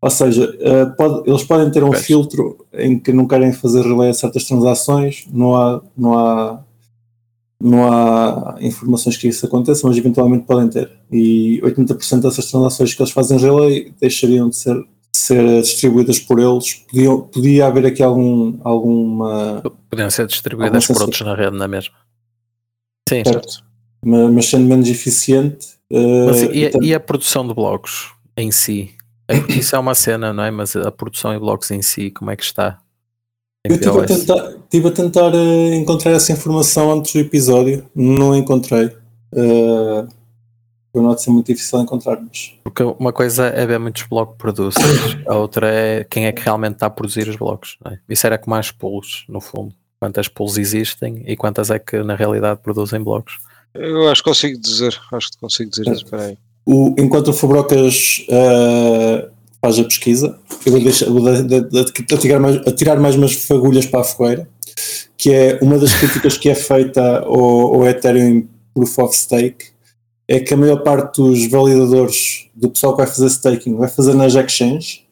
[0.00, 4.10] Ou seja, uh, pode- eles podem ter um filtro em que não querem fazer relay
[4.10, 6.62] a certas transações, não há, não há
[7.58, 10.90] não há informações que isso aconteça, mas eventualmente podem ter.
[11.10, 14.76] E 80% dessas transações que eles fazem relay deixariam de ser,
[15.16, 16.74] ser distribuídas por eles.
[16.74, 19.62] Podiam, podia haver aqui algum, alguma.
[19.90, 21.94] Podiam ser distribuídas por outros na rede, não é mesmo?
[23.08, 23.22] Sim.
[23.24, 23.64] Certo.
[24.04, 25.66] Mas, mas sendo menos eficiente.
[25.92, 28.90] uh, Mas e, e tam- e a produção de blocos em si?
[29.28, 30.50] É isso é uma cena, não é?
[30.50, 32.78] Mas a produção em blocos em si, como é que está?
[33.66, 37.84] Em eu estive a tentar, tive a tentar uh, encontrar essa informação antes do episódio,
[37.94, 38.86] não encontrei.
[39.32, 40.06] Uh,
[41.02, 45.18] não de ser muito difícil encontrar, mas Porque uma coisa é ver muitos bloco producers,
[45.26, 47.76] a outra é quem é que realmente está a produzir os blocos.
[47.84, 47.98] Não é?
[48.08, 49.74] Isso era como as pools, no fundo.
[49.98, 53.38] Quantas pools existem e quantas é que na realidade produzem blocos.
[53.74, 56.38] Eu acho que consigo dizer, acho que consigo dizer isso, espera aí.
[56.64, 59.30] O, enquanto o Fabrocas uh,
[59.60, 63.14] faz a pesquisa, eu vou, deixar, vou de, de, de, de atirar, mais, atirar mais
[63.14, 64.48] umas fagulhas para a fogueira,
[65.16, 69.75] que é uma das críticas que é feita ao, ao Ethereum Proof of Stake,
[70.28, 74.14] é que a maior parte dos validadores do pessoal que vai fazer staking vai fazer
[74.14, 75.04] nas exchanges,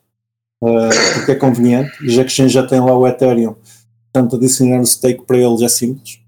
[0.61, 3.55] uh, porque é conveniente, e as exchanges já têm lá o Ethereum,
[4.13, 6.21] portanto adicionar o stake para eles é simples.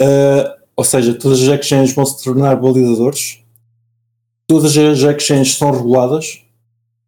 [0.00, 3.38] Uh, ou seja, todas as exchanges vão se tornar validadores,
[4.46, 6.42] todas as exchanges são reguladas,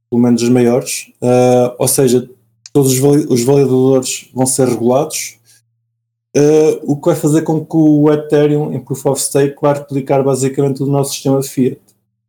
[0.08, 2.28] pelo menos as maiores, uh, ou seja,
[2.72, 5.36] todos os, vali os validadores vão ser regulados,
[6.36, 10.22] uh, o que vai fazer com que o Ethereum em Proof of Stake vá replicar
[10.22, 11.80] basicamente o nosso sistema de Fiat,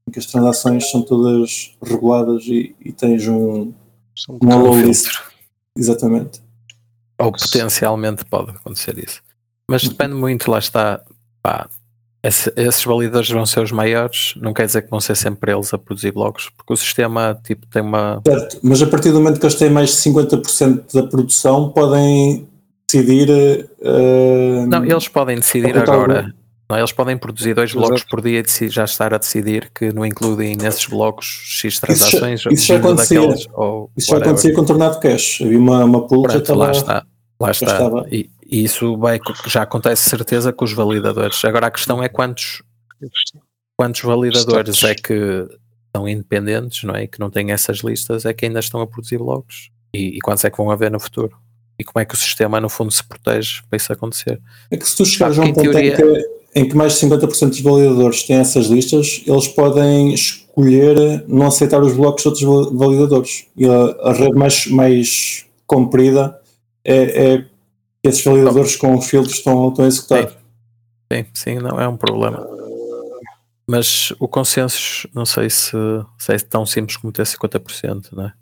[0.08, 3.72] em que as transações são todas reguladas e, e tens um,
[4.15, 4.88] Só um low filtro.
[4.88, 5.08] list.
[5.78, 6.41] Exatamente.
[7.20, 9.22] Ou potencialmente pode acontecer isso.
[9.70, 11.02] Mas depende muito, lá está.
[11.41, 11.67] Pá,
[12.24, 15.74] esse- esses validadores vão ser os maiores, não quer dizer que vão ser sempre eles
[15.74, 18.22] a produzir blocos, porque o sistema tipo, tem uma.
[18.26, 22.48] Certo, mas a partir do momento que eles têm mais de 50% da produção, podem
[22.91, 23.30] decidir.
[23.82, 26.34] eh, Não, eles podem decidir agora.
[26.69, 27.88] Não, eles podem produzir dois Exato.
[27.88, 32.43] blocos por dia e já estar a decidir que não incluem nesses blocos X transações.
[32.52, 33.21] isso já acontecia.
[33.21, 35.41] daqueles, ou Isso já acontecia com Tornado Cash.
[35.41, 36.97] Havia uma, uma pool que já Pronto, lá estava.
[37.00, 37.08] está.
[37.39, 37.65] Lá está.
[37.67, 38.06] estava.
[38.12, 41.43] E, e isso vai, já acontece certeza com os validadores.
[41.45, 42.62] Agora a questão é quantos,
[43.78, 45.47] quantos validadores é que
[45.95, 47.04] são independentes, não é?
[47.04, 49.69] E que não têm essas listas, é que ainda estão a produzir blocos.
[49.93, 51.32] E, e quantos é que vão haver no futuro?
[51.80, 54.42] E como é que o sistema, no fundo, se protege para isso acontecer?
[54.72, 56.94] É que se tu chegares a um em ponto em, teoria- que, em que mais
[56.94, 62.28] de 50% dos validadores têm essas listas, eles podem escolher não aceitar os blocos de
[62.30, 63.46] outros val- validadores.
[63.56, 66.40] E a, a rede mais, mais comprida
[66.84, 70.30] é, é que esses validadores com filtros estão, estão a executar.
[71.13, 72.48] Sim, sim, não é um problema.
[73.70, 75.72] Mas o consenso, não sei se,
[76.18, 78.34] se é tão simples como ter 50%, não é?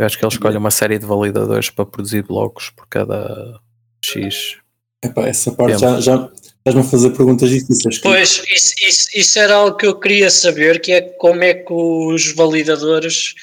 [0.00, 3.60] Eu acho que ele escolhe uma série de validadores para produzir blocos por cada
[4.02, 4.56] X.
[5.04, 5.80] Epá, essa parte Tempo.
[5.80, 7.96] já, já estás-me a fazer perguntas difíceis.
[7.98, 11.52] que- Pois, isso, isso, isso era algo que eu queria saber, que é como é
[11.52, 13.34] que os validadores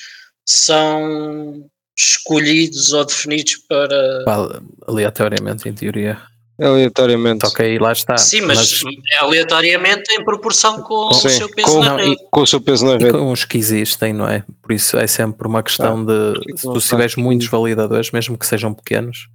[0.43, 4.23] são escolhidos ou definidos para...
[4.25, 6.19] Pá, aleatoriamente, em teoria.
[6.59, 7.45] Aleatoriamente.
[7.59, 8.17] Aí lá está.
[8.17, 8.81] Sim, mas,
[9.13, 12.15] é aleatoriamente em proporção com o seu peso com- na não, rede.
[12.31, 13.11] Com o seu peso na E rede.
[13.11, 14.43] com os que existem, não é?
[14.61, 18.73] Por isso é sempre uma questão de se tu tiveres muitos validadores, mesmo que sejam
[18.73, 19.27] pequenos,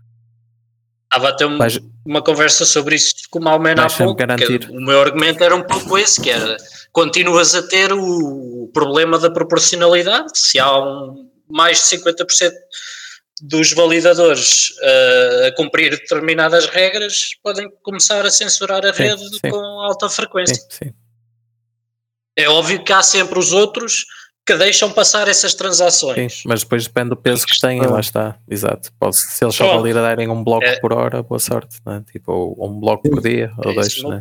[1.04, 4.66] Estava a ter um- vais, uma conversa sobre isso com o Malman há pouco, garantir.
[4.70, 6.56] o meu argumento era um pouco esse, que era
[6.90, 12.50] continuas a ter o problema da proporcionalidade, se há um, mais de 50%
[13.44, 19.50] dos validadores uh, a cumprir determinadas regras, podem começar a censurar a Sim, rede sim.
[19.50, 20.54] com alta frequência.
[20.54, 20.94] sim, sim.
[22.38, 24.06] É óbvio que há sempre os outros
[24.46, 26.42] que deixam passar essas Sim, transações.
[26.46, 28.92] mas depois depende do peso que têm, lá está, exato.
[28.98, 30.78] Pode, se eles só validarem um bloco É.
[30.80, 32.02] por hora, boa sorte, né?
[32.10, 34.20] tipo, ou, ou um bloco por dia, ou É dois, esse o meu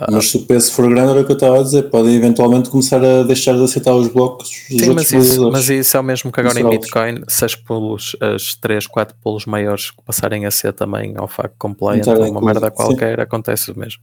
[0.00, 2.14] Ah, Mas se o peso for grande, era o que eu estava a dizer, podem
[2.16, 6.00] eventualmente começar a deixar de aceitar os blocos dos Sim, mas isso, mas isso é
[6.00, 6.80] o mesmo que agora em Miseráveis.
[7.20, 11.28] Bitcoin, se as pulos, as 3, 4 pulos maiores que passarem a ser também ao
[11.28, 12.74] FAC compliant ou uma incluso, merda sim.
[12.74, 14.02] qualquer, acontece o mesmo.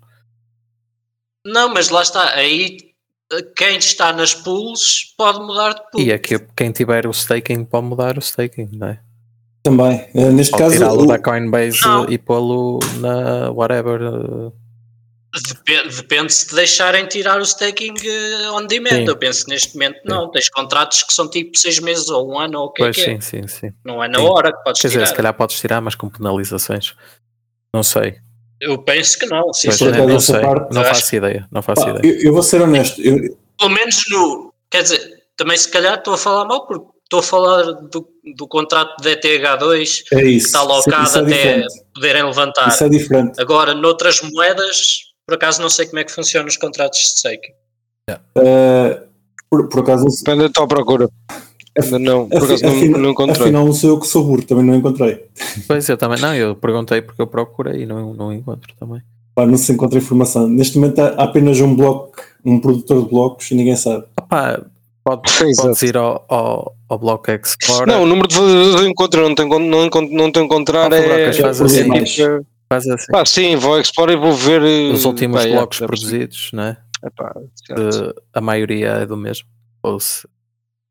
[1.44, 2.78] Não, mas lá está, aí
[3.34, 6.02] eh, quem está nas pools pode mudar de pool.
[6.02, 9.00] E é que quem tiver o staking pode mudar o staking, não é?
[9.64, 10.08] Também.
[10.14, 12.06] Eh, Neste Pode caso, tirá-lo o- da Coinbase Não.
[12.08, 14.00] e pô-lo na whatever.
[15.48, 18.90] Depende, depende se te deixarem tirar o staking eh, on demand.
[18.90, 19.08] Sim.
[19.08, 20.32] Eu penso que neste momento não.
[20.32, 22.96] Tens contratos que são tipo seis meses ou um ano ou o que é Pois
[22.96, 23.06] que é.
[23.06, 23.72] sim, sim, sim.
[23.86, 24.26] Não é na Sim.
[24.26, 25.08] hora que podes Quer dizer, tirar.
[25.08, 26.96] se calhar podes tirar, mas com penalizações.
[27.72, 28.16] Não sei.
[28.60, 30.08] Eu penso que não, sinceramente.
[30.14, 30.42] não, sei.
[30.42, 31.48] parte- não faço acho- ideia.
[31.52, 32.12] Não faço pá, ideia.
[32.16, 33.00] eu, eu vou ser honesto.
[33.00, 34.52] eu- Pelo menos no.
[34.72, 38.48] Quer dizer, também se calhar estou a falar mal porque estou a falar do, do
[38.48, 40.04] contrato de ETH2 é isso.
[40.08, 41.84] está Isso- alocado é até diferente.
[41.94, 42.68] poderem levantar.
[42.68, 43.40] Isso é diferente.
[43.40, 47.54] Agora, noutras moedas, por acaso não sei como é que funcionam os contratos de staking.
[48.36, 49.02] Eh,
[49.48, 51.08] por, por acaso, Depende da tua procura.
[51.80, 53.42] Ainda não, por acaso não, não encontrei.
[53.44, 55.28] afinal, não sou eu que sou burro, também não encontrei.
[55.68, 56.20] Pois eu também.
[56.20, 59.02] Não, eu perguntei porque eu procurei e não, não encontro também.
[59.36, 60.48] Pá, não se encontra informação.
[60.48, 64.06] Neste momento há apenas um bloco, um produtor de blocos e ninguém sabe.
[64.20, 64.64] Opá,
[65.04, 65.22] pode,
[65.56, 67.88] podes ir ao, ao, ao Bloco Explorer.
[67.88, 71.32] Não, o número de validadores eu encontro, não tenho não, não te encontrar Ah, é.
[71.32, 73.12] Brocas, faz é faz assim.
[73.12, 74.62] Pá, sim, vou explorar e vou ver.
[74.64, 75.88] eh, Os últimos pá, é, blocos percebi.
[75.88, 76.78] produzidos, né?
[77.04, 77.34] Epá.
[77.56, 79.48] Se a maioria é do mesmo.
[79.84, 80.28] Ou se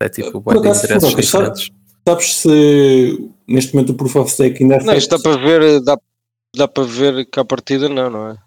[0.01, 1.69] é tipo bué de interesses sabe- diferentes.
[2.07, 5.81] Sabes se neste momento o Proof of Stake ainda é Não, isto dá para ver,
[5.81, 5.97] dá,
[6.55, 8.37] dá para ver que a partida não, não é?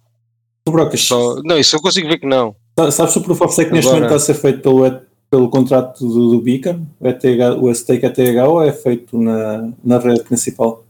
[0.69, 2.57] Brocas, Só, não, isso eu consigo ver que não.
[2.79, 5.01] sa- sabes se o Proof of Stake neste Agora- momento está a ser feito pelo,
[5.31, 7.25] pelo contrato do, do Beacon, o, ETH,
[7.61, 8.19] o Stake ETH
[8.49, 10.85] ou é feito na, na rede principal?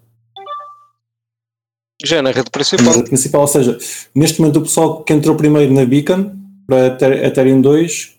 [2.05, 2.93] Já na rede Na principal.
[2.95, 3.79] rede principal, ou seja,
[4.15, 6.33] neste momento o pessoal que entrou primeiro na Beacon
[6.67, 8.17] para Ether- Ethereum 2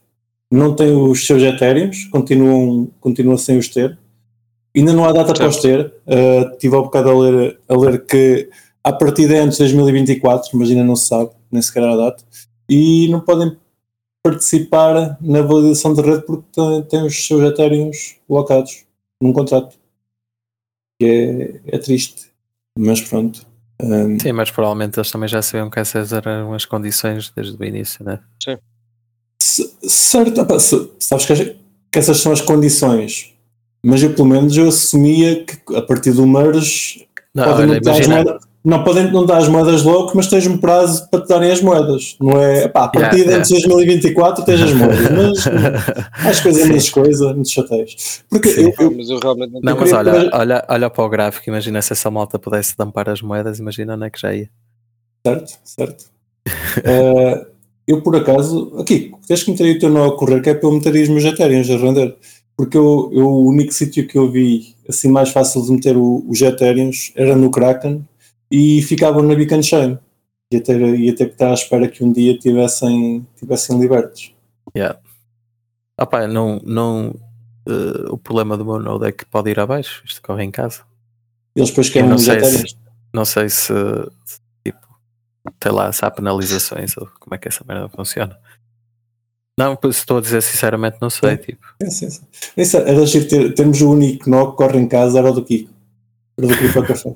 [0.51, 3.97] não tem os seus Ethereums, continuam, continua sem os ter.
[4.75, 5.93] Ainda não há data para os ter.
[6.07, 8.49] Uh, estive há um bocado a ler, a ler que
[8.83, 12.23] a partida é antes de 2024, mas ainda não se sabe, nem sequer há data.
[12.69, 13.55] E não podem
[14.23, 18.85] participar na validação de rede porque têm, têm os seus Ethereums blocados
[19.21, 19.75] num contrato.
[20.99, 22.31] Que é, é triste.
[22.77, 23.45] Mas pronto.
[23.81, 27.65] Um, Sim, mas provavelmente eles também já sabiam que essas eram as condições desde o
[27.65, 28.19] início, né?
[29.41, 31.35] C- Certo, opa, se- sabes que,
[31.91, 33.33] que essas são as condições,
[33.83, 37.91] mas eu pelo menos eu assumia que a partir do merge Não, podem olha, mudar
[37.91, 41.21] as imagina, moedas, não podem não dar as moedas logo, mas tens um prazo para
[41.21, 42.15] te darem as moedas.
[42.19, 45.47] Não é, pá, a partir Yeah, de 2024 tens as moedas, mas
[46.25, 48.23] acho que é menos coisa, muito chateios.
[48.29, 51.49] Porque eu, eu, Mas eu realmente não mas olha, fazer- olha, olha para o gráfico,
[51.49, 54.49] imagina se essa malta pudesse dampar as moedas, imagina onde é que já ia.
[55.25, 56.05] certo, certo.
[56.85, 57.45] Eh,
[57.87, 60.53] eu por acaso, aqui, tens que meter aí o teu nó a correr, que é
[60.53, 62.15] para eu meter os meus Ethereums a render.
[62.55, 66.23] Porque eu, eu- o único sítio que eu vi assim mais fácil de meter o-
[66.27, 68.05] os Ethereums era no Kraken
[68.53, 69.97] e ficavam na Beacon Chain.
[70.51, 74.31] Ia ter, ia ter que estar à espera que um dia tivessem, tivessem libertos.
[74.77, 74.99] Yeah.
[75.99, 77.15] Opa, não, não,
[77.67, 80.83] eh, o problema do meu node é que pode ir abaixo, isto corre em casa.
[81.55, 82.77] Eles depois querem não sei se-.
[83.11, 83.73] Não sei se,
[84.25, 84.79] se, tipo,
[85.61, 88.37] sei lá, se há penalizações ou como é que essa merda funciona.
[89.57, 91.37] Não, estou a dizer sinceramente, não sei.
[91.37, 92.21] Tipo, Sim, sim, sim.
[92.55, 95.43] Isso era giro ter, termos o único nó que corre em casa, era o do
[95.43, 95.71] Kiko.
[96.37, 97.15] Era do Kiko Café.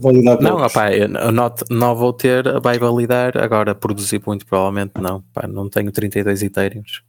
[0.00, 5.22] Validar não, opá, eu not, não vou ter, vai validar, agora produzir muito provavelmente não.
[5.32, 7.02] Pá, não tenho 32 Ethereums.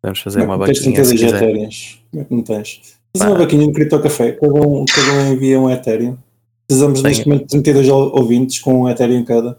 [0.00, 1.42] Podemos fazer uma é que tens vaquinha se 32 quiser.
[1.48, 2.02] Ethereums?
[2.10, 2.80] Como é que não tens?
[3.16, 6.16] Faz uma vaquinha no Cripto Café, cada um, cada um envia um Ethereum.
[6.66, 9.58] Precisamos neste momento de 32 ou- ouvintes com um Ethereum cada.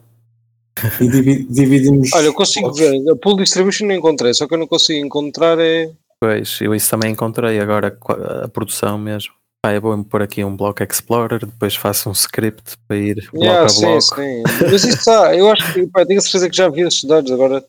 [1.00, 2.10] E divi- dividimos.
[2.14, 2.80] Olha, eu consigo blocos.
[2.82, 5.92] ver, a pool distribution não encontrei, só que eu não consigo encontrar é.
[6.20, 7.96] Pois, eu isso também encontrei agora
[8.44, 9.34] a produção mesmo
[9.66, 13.45] ah, é bom pôr aqui um bloco Explorer, depois faço um script para ir bloco
[13.45, 14.16] yeah, a bloco.
[14.16, 14.43] Sim.
[14.70, 17.32] Mas isso está, eu acho que, pá, tenho a certeza que já vi esses dados,
[17.32, 17.66] agora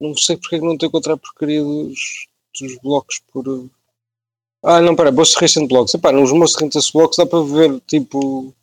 [0.00, 2.26] não sei porque é não estou a encontrar porcaria dos,
[2.58, 3.68] dos blocos por...
[4.62, 5.92] Ah, não, pera, Most Recent Blocks.
[5.92, 8.54] Epá, nos Most Recent Blocks dá para ver, tipo,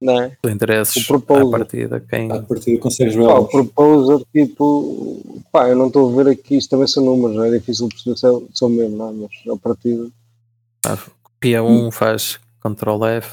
[0.00, 0.36] não é?
[0.44, 2.30] Os interesses o à partida, quem...
[2.30, 3.28] À partida consegues ver.
[3.28, 7.36] Ah, o proposer, tipo, pá, eu não estou a ver aqui, isto também são números,
[7.36, 7.48] né?
[7.48, 9.12] é difícil perceber se é, são é mesmo, não é?
[9.12, 10.08] Mas à partida...
[10.86, 10.98] Ah,
[11.44, 13.30] P1 faz Ctrl F,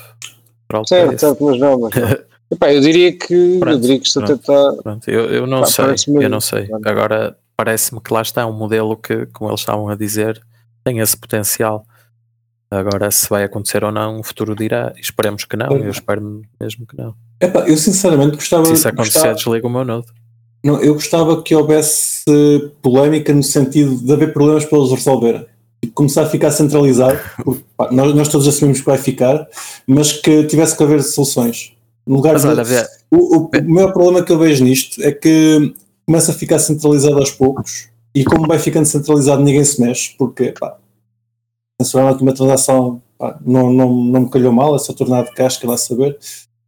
[0.68, 2.32] Ctrl Certo, certo, mas não, mas não.
[2.52, 4.74] Epá, eu diria que pronto, eu diria que isto até está.
[4.84, 6.70] Pronto, eu, eu não sei, eu não sei.
[6.84, 10.42] Agora parece-me que lá está um modelo que, como eles estavam a dizer,
[10.84, 11.86] tem esse potencial.
[12.70, 14.94] Agora, se vai acontecer ou não, o futuro dirá.
[14.98, 17.16] Esperemos que não, eu espero mesmo que não.
[17.40, 18.66] Epá, eu sinceramente gostava.
[18.66, 19.36] Se isso acontecer, gostava...
[19.36, 20.08] desliga o meu node.
[20.64, 22.24] Não, eu gostava que houvesse
[22.82, 25.46] polémica no sentido de haver problemas para eles resolverem.
[25.96, 29.48] Começar a ficar centralizado, porque, pá, nós, nós todos assumimos que vai ficar,
[29.88, 31.74] mas que tivesse que haver soluções.
[32.06, 32.64] No lugar Mas de- olha,
[33.12, 35.74] O, o- o maior problema que eu vejo nisto é que
[36.06, 40.54] começa a ficar centralizado aos poucos e como vai ficando centralizado ninguém se mexe porque
[40.60, 40.78] pá,
[41.82, 45.32] censurar a última transação pá, não, não, não me calhou mal, é só tornar de
[45.34, 46.18] casca lá saber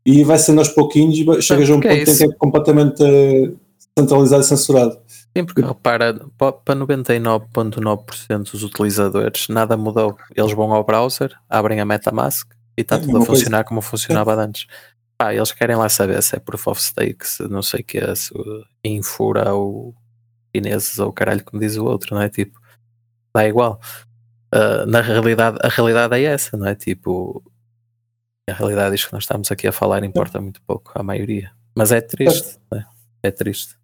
[0.05, 2.27] e vai sendo aos pouquinhos e chegas a um porque ponto é em que é
[2.37, 3.51] completamente eh,
[3.97, 4.97] centralizado e censurado.
[5.35, 10.17] Sim, porque repara, pa- para 99,9% dos utilizadores nada mudou.
[10.35, 13.31] Eles vão ao browser, abrem a Metamask e está É tudo a coisa.
[13.31, 14.67] funcionar como funcionava antes.
[15.17, 17.97] Pá, eles querem lá saber se é proof of stake, se não sei o que
[17.97, 18.31] é, se
[18.83, 19.95] infura ou
[20.55, 22.29] chineses ou caralho, como diz o outro, não é?
[22.29, 22.59] Tipo,
[23.35, 23.79] dá igual.
[24.51, 26.75] Ah, na realidade, a realidade é essa, não é?
[26.75, 27.43] Tipo,
[28.47, 31.51] a realidade isto que nós estamos aqui a falar importa muito pouco, à maioria.
[31.75, 32.85] Mas é triste, não é?
[33.23, 33.75] É triste.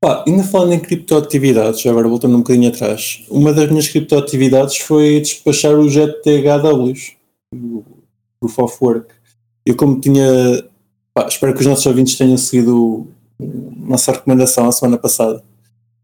[0.00, 5.20] Pá, ainda falando em criptoatividades, agora voltando um bocadinho atrás, uma das minhas criptoatividades foi
[5.20, 7.16] despachar os GTHWs,
[7.54, 7.82] o
[8.38, 9.14] Proof of Work.
[9.64, 10.64] Eu como tinha,
[11.14, 15.42] pá, espero que os nossos ouvintes tenham seguido nossa recomendação a semana passada,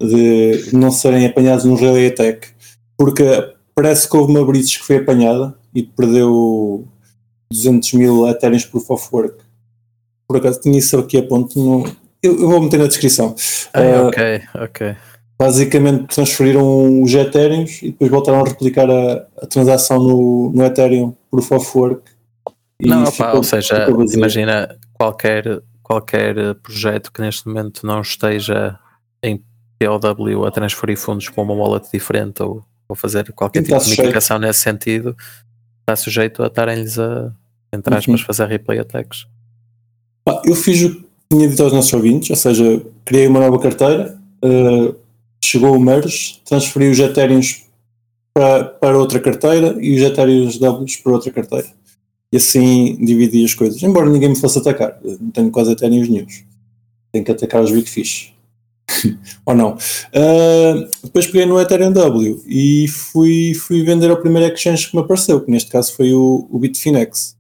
[0.01, 2.49] de não serem apanhados no Relay Attack,
[2.97, 3.25] porque
[3.75, 6.87] parece que houve uma British que foi apanhada e perdeu
[7.53, 9.45] 200 mil Ethereum Proof of Work.
[10.27, 11.85] Por acaso tinha isso aqui a ponto, não,
[12.23, 13.35] eu, eu vou meter na descrição.
[13.75, 14.97] Ah, Ah, ok, ok.
[15.39, 21.15] basicamente transferiram os Ethereum e depois voltaram a replicar a, a transação no, no Ethereum
[21.31, 22.03] Proof of Work.
[22.81, 28.79] Não, opa, ficou- ou seja, imagina qualquer, qualquer projeto que neste momento não esteja
[29.23, 29.43] em
[29.79, 33.91] POW a transferir fundos para uma wallet diferente ou, ou fazer qualquer Sim, tipo está
[33.91, 35.17] de mitigação nesse sentido,
[35.81, 37.33] está sujeito a estarem-lhes a,
[37.73, 38.27] entre aspas, Uhum.
[38.27, 39.27] fazer replay attacks.
[40.45, 44.95] Eu fiz o tinha dito aos nossos ouvintes, ou seja, criei uma nova carteira, eh,
[45.43, 47.41] chegou o merge, transferi os Ethereum
[48.35, 51.69] para, para outra carteira e os Ethereum Ws para outra carteira.
[52.31, 53.83] E assim dividi as coisas.
[53.83, 56.45] Embora ninguém me fosse atacar, não tenho quase Ethereum nenhums.
[57.11, 58.35] Tenho que atacar os Big Fish.
[59.47, 59.77] Ou não.
[60.15, 65.03] Ah, depois peguei no Ethereum W e fui, fui vender ao primeiro exchange que me
[65.03, 67.37] apareceu, que neste caso foi o, o Bitfinex.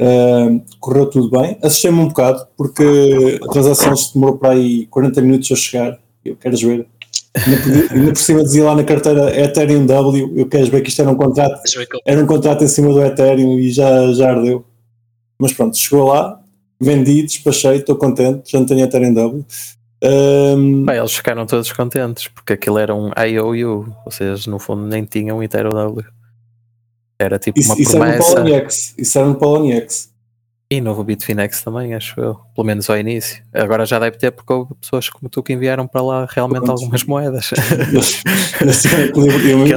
[0.00, 1.58] Uh, correu tudo bem.
[1.62, 5.98] Assustei-me um bocado porque a transação se demorou para aí 40 minutos a chegar.
[6.24, 6.86] Eu quero ver.
[7.90, 10.32] Ainda por- cima dizia lá na carteira Ethereum W.
[10.36, 11.60] Eu quero ver que isto era um contrato,
[12.04, 14.64] era um contrato em cima do Ethereum e já, já ardeu.
[15.38, 16.42] Mas pronto, chegou lá
[16.82, 19.46] vendi, despachei, estou contente, já não tenho Ethereum W.
[20.04, 24.82] Um, Bem, eles ficaram todos contentes porque aquilo era um IOU, ou seja, no fundo
[24.84, 26.04] nem tinham um Ethereum W.
[27.22, 28.94] Era tipo isso, uma isso era no promessa.
[28.98, 30.12] Isso era no Poloniex.
[30.70, 32.34] E no Bitfinex também, acho eu.
[32.54, 33.42] Pelo menos ao início.
[33.52, 36.80] Agora já deve ter, porque houve pessoas como tu que enviaram para lá realmente Pronto.
[36.80, 37.50] algumas moedas.
[37.92, 38.00] Eu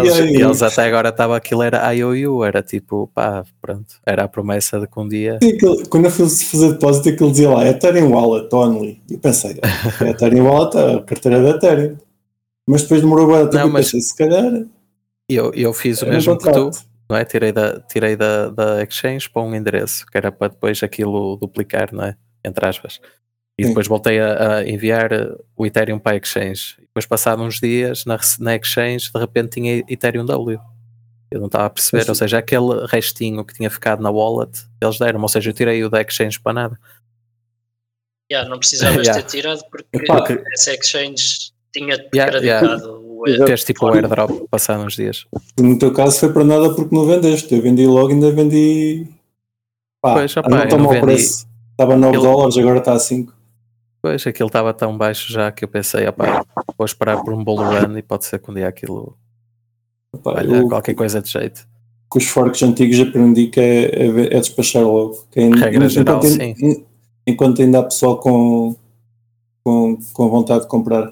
[0.06, 3.96] eles, e eles até agora estava aquilo era IOU, era tipo, pá, pronto.
[4.06, 5.36] Era a promessa de que um dia.
[5.36, 9.02] Aquilo- quando eu fui fazer depósito, aquilo dizia lá Ethereum Wallet only.
[9.10, 11.98] E eu pensei, ah, Ethereum Wallet, a carteira da Ethereum.
[12.70, 14.64] Mas depois demorou bastante tempo Não, mas- pensei, se calhar.
[15.30, 16.70] Eu, eu fiz o mesmo que tu.
[17.10, 17.26] Não é?
[17.26, 21.94] Tirei, da, tirei da, da Exchange para um endereço, que era para depois aquilo duplicar,
[21.94, 22.16] não é?
[22.44, 23.00] Entre aspas.
[23.58, 23.70] E Sim.
[23.70, 26.76] depois voltei a, a enviar uh, o Ethereum para a Exchange.
[26.78, 30.60] E depois, passados uns dias, na, na Exchange, de repente tinha Ethereum W.
[31.32, 32.10] Eu não estava a perceber, Sim.
[32.10, 35.84] ou seja, aquele restinho que tinha ficado na wallet, eles deram, ou seja, eu tirei
[35.84, 36.80] o da Exchange para nada.
[38.32, 39.22] Yeah, não precisavas Yeah.
[39.22, 44.86] ter tirado porque que- essa exchange tinha Yeah, creditado o Fez tipo o airdrop passados
[44.86, 45.26] uns dias.
[45.60, 47.54] No teu caso foi para nada porque não vendeste.
[47.54, 49.08] Eu vendi logo, ainda vendi.
[50.02, 51.02] Pá, Pois, a opá, não mau vendi.
[51.06, 51.48] preço.
[51.72, 53.34] Estava a 9 Ele- dólares, agora está a 5.
[54.02, 56.46] Pois, aquilo estava tão baixo já que eu pensei, opá,
[56.78, 59.18] vou esperar por um bull run e pode ser que um dia aquilo
[60.24, 61.68] valha eu, qualquer coisa de jeito.
[62.08, 65.26] com os forks antigos aprendi que é, é, é despachar logo.
[65.32, 66.86] Que é, Regra geral, enquanto, sim.
[67.26, 68.76] enquanto ainda há pessoal com,
[69.64, 71.12] com, com vontade de comprar.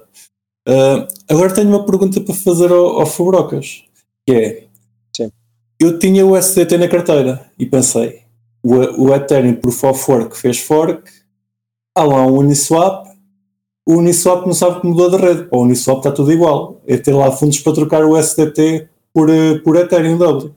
[0.67, 3.83] Ah, agora tenho uma pergunta para fazer ao, ao Fubrocas,
[4.25, 4.63] que é
[5.15, 5.31] Sim.
[5.79, 8.21] eu tinha o SDT na carteira e pensei,
[8.63, 8.75] o,
[9.07, 11.03] o Ethereum Proof of Work fez fork,
[11.95, 13.07] há lá um Uniswap,
[13.85, 17.13] o Uniswap não sabe que mudou de rede, o Uniswap está tudo igual, é ter
[17.13, 20.51] lá fundos para trocar o SDT por, eh, por Ethereum W.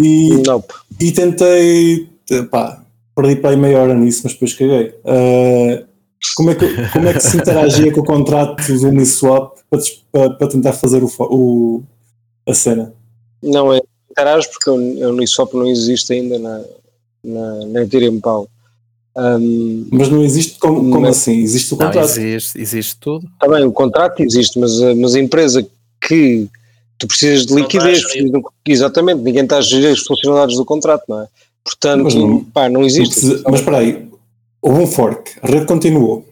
[0.00, 0.72] E, Nope.
[0.98, 2.82] e tentei, te- pá,
[3.14, 4.94] perdi para aí meia hora nisso, mas depois caguei.
[5.04, 5.84] Ah,
[6.36, 9.80] como, é que, como é que se interagia com o contrato do Uniswap para,
[10.12, 11.82] para, para tentar fazer o, o-
[12.48, 12.92] a cena?
[13.42, 14.74] Não é interage porque o
[15.10, 16.62] Uniswap não existe ainda na,
[17.24, 18.48] na, na Ethereum Pau.
[19.16, 21.38] Um, Mas não existe como, como Mas- assim?
[21.40, 22.04] Existe o Não, contrato.
[22.08, 23.26] existe, existe tudo.
[23.34, 25.66] Está bem, o contrato existe, mas, a- mas a empresa
[26.00, 26.46] que
[26.98, 28.00] tu precisas de Não liquidez,
[28.66, 31.26] exatamente, ninguém está a gerir as funcionalidades do contrato, não é?
[31.64, 33.12] Portanto, Mas não- pá, não Não existe.
[33.20, 34.08] precisa- mas espera aí,
[34.62, 36.24] houve um fork, a rede continuou.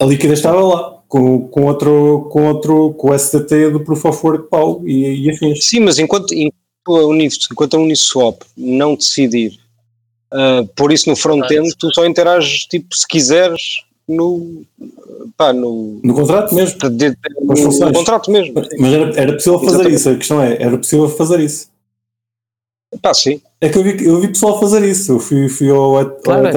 [0.00, 4.26] A liquidez estava lá, com, com, outro, com outro, com o SDT do Proof of
[4.26, 5.64] Work Pau e, e afins.
[5.64, 6.56] Sim, mas enquanto, enquanto,
[6.88, 9.58] a Unis- enquanto a Uniswap não decidir
[10.32, 14.62] ah, pôr isso no front-end, tu só interages, tipo, se quiseres, no,
[15.36, 16.78] pá, no, No contrato mesmo.
[16.90, 17.96] de- de- no funções.
[17.96, 18.54] contrato mesmo.
[18.78, 19.94] Mas era, era possível fazer Exatamente.
[20.00, 21.68] isso, a questão é, era possível fazer isso.
[23.00, 23.40] Pá, sim.
[23.62, 25.12] É que eu vi, eu vi pessoal fazer isso.
[25.12, 26.50] Eu fui, fui ao, ao Claro, é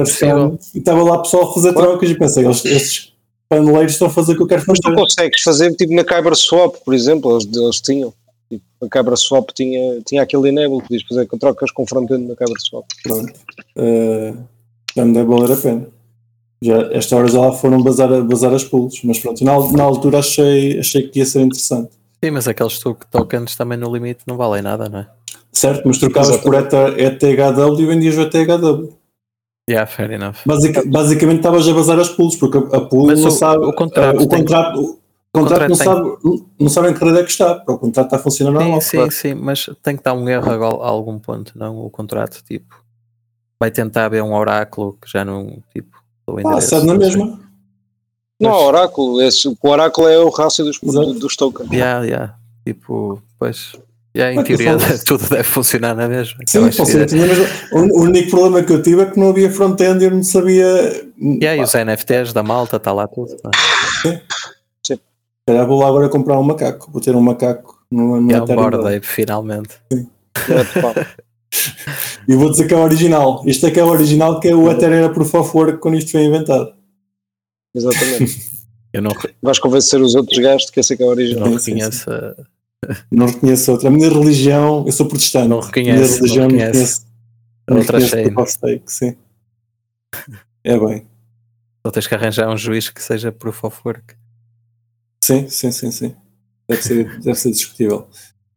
[0.74, 1.90] e estava lá pessoal a fazer Claro.
[1.90, 3.12] trocas e pensei, eles, estes
[3.48, 4.96] paneleiros estão a fazer o que eu quero Mas tu fazer.
[4.96, 8.12] consegues fazer tipo na Kyber Swap, por exemplo, eles, eles tinham.
[8.50, 12.26] Tipo, a Kyber Swap tinha, tinha aquele enable que podias fazer com trocas com front-end
[12.26, 12.84] na Kyber Swap.
[13.04, 13.32] Pronto.
[13.76, 14.34] Eh,
[14.96, 15.86] já me deve valer a pena.
[16.60, 20.18] Já, esta hora já lá foram bazar, bazar as pools, mas pronto, na, na altura
[20.18, 21.90] achei, achei que ia ser interessante.
[22.24, 25.06] Sim, mas aqueles to- tokens também no limite não valem nada, não é?
[25.56, 25.82] Certo?
[25.86, 28.92] Mas trocavas por ETH ETHW e vendias o ETHW.
[29.68, 30.36] Yeah, fair enough.
[30.46, 33.64] Basic, basicamente estavas a bazar as pools, porque a, a pool Mas não o- sabe.
[33.64, 34.98] o contrato o tem- contrato, o
[35.32, 37.78] contrato contrato não, tem- sabe, não sabe em que rede é que está, porque o
[37.78, 38.80] contrato está a funcionar Sim, normal.
[38.80, 39.10] sim, claro.
[39.12, 40.54] sim, mas tem que dar um erro a,
[40.84, 42.76] a algum ponto, não o contrato, tipo,
[43.58, 45.96] vai tentar ver um oráculo que já não, tipo,
[46.44, 47.24] Ah, sabe na mesma.
[48.38, 49.22] Não, Mas- há Oráculo.
[49.22, 51.70] Esse, o Oráculo é o rácio dos, dos tokens.
[51.72, 52.34] Yeah, yeah,
[52.66, 53.72] tipo, pois,
[54.20, 56.38] em que teoria tudo deve funcionar na mesma.
[56.46, 57.46] Sim, Eu funciona tudo na mesma.
[57.72, 60.66] O único problema que eu tive é que não havia front-end e eu não sabia.
[61.18, 63.36] E os NFTs da malta, está lá tudo.
[63.44, 63.50] não
[64.12, 64.22] é?
[64.84, 65.00] Se
[65.46, 66.90] calhar vou lá agora comprar um macaco.
[66.90, 68.70] Vou ter um macaco no, no Ethereum.
[68.70, 69.76] Bored Ape, finalmente.
[69.92, 70.94] É, pá.
[72.28, 73.42] E vou dizer que é o original.
[73.46, 75.96] Este é que é o original, que é o Ethereum era Proof of Work quando
[75.96, 76.72] isto foi inventado.
[77.74, 78.56] Exatamente.
[78.92, 79.10] Eu não,
[79.42, 81.50] Vais convencer os outros gajos de que esse é que é o eu original.
[81.50, 82.06] não Sim, sim, reconheço.
[83.10, 83.88] Não reconheço outra.
[83.88, 85.48] A minha religião, eu sou protestante.
[85.48, 87.06] Não a minha reconheço, religião não reconheço.
[87.68, 88.32] reconheço.
[88.32, 89.16] Não reconheço sim.
[90.62, 91.06] É bem.
[91.86, 94.14] Só tens que arranjar um juiz que seja proof of work.
[95.22, 96.14] Sim, sim, sim, sim.
[96.68, 98.08] Deve ser, deve ser discutível.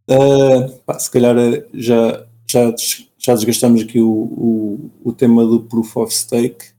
[0.10, 2.74] Ah, pá, se calhar eh, já, já,
[3.18, 6.72] já desgastamos aqui o, o, o tema do Proof of Stake.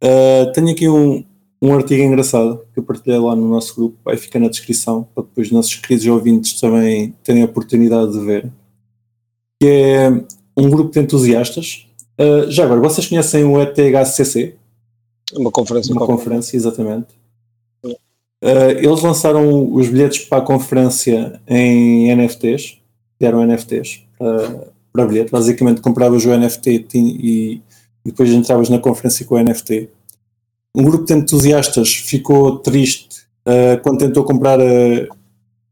[0.00, 1.24] Ah, tenho aqui um,
[1.60, 5.24] um artigo engraçado que eu partilhei lá no nosso grupo, vai ficar na descrição para
[5.24, 8.52] depois os nossos queridos ouvintes também terem a oportunidade de ver.
[9.60, 10.10] Que é
[10.56, 11.86] um grupo de entusiastas.
[12.18, 14.54] Ah, já agora, vocês conhecem o ETHCC?
[15.34, 15.92] Uma conferência.
[15.92, 16.16] uma qualquer.
[16.16, 17.08] conferência, exatamente.
[17.84, 22.78] Uh, eles lançaram os bilhetes para a conferência em NFTs,
[23.18, 25.32] deram NFTs para, para bilhete.
[25.32, 27.62] Basicamente, compravas o NFT e, e
[28.04, 29.88] depois entravas na conferência com o NFT.
[30.76, 35.08] Um grupo de entusiastas ficou triste uh, quando tentou comprar uh,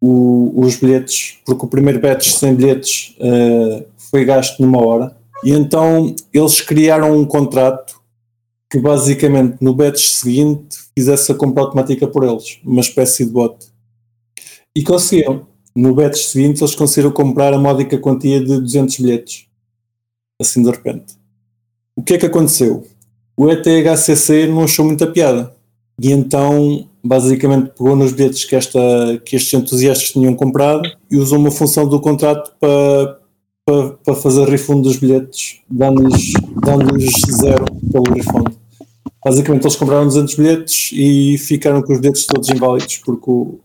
[0.00, 5.14] o- os bilhetes, porque o primeiro batch sem bilhetes uh, foi gasto numa hora.
[5.44, 8.00] E então eles criaram um contrato
[8.70, 13.56] que basicamente no batch seguinte fizesse a compra automática por eles, uma espécie de bot.
[14.74, 15.46] E conseguiram.
[15.76, 19.46] No batch seguinte eles conseguiram comprar a módica quantia de 200 bilhetes.
[20.40, 21.14] Assim de repente.
[21.96, 22.86] O que é que aconteceu?
[23.36, 25.52] O ETHCC não achou muita piada.
[26.00, 28.78] E então, basicamente, pegou nos bilhetes que, esta,
[29.24, 33.18] que estes entusiastas tinham comprado e usou uma função do contrato para,
[33.66, 36.32] para, para fazer refund dos bilhetes, dando-lhes
[36.64, 36.98] dando
[37.40, 38.54] zero pelo refund.
[39.24, 43.58] Basicamente, eles compraram 200 bilhetes e ficaram com os bilhetes todos inválidos, porque o-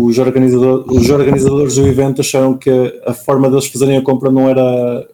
[0.00, 2.70] os, organizador, os organizadores do evento acharam que
[3.04, 5.08] a forma deles fazerem a compra não era,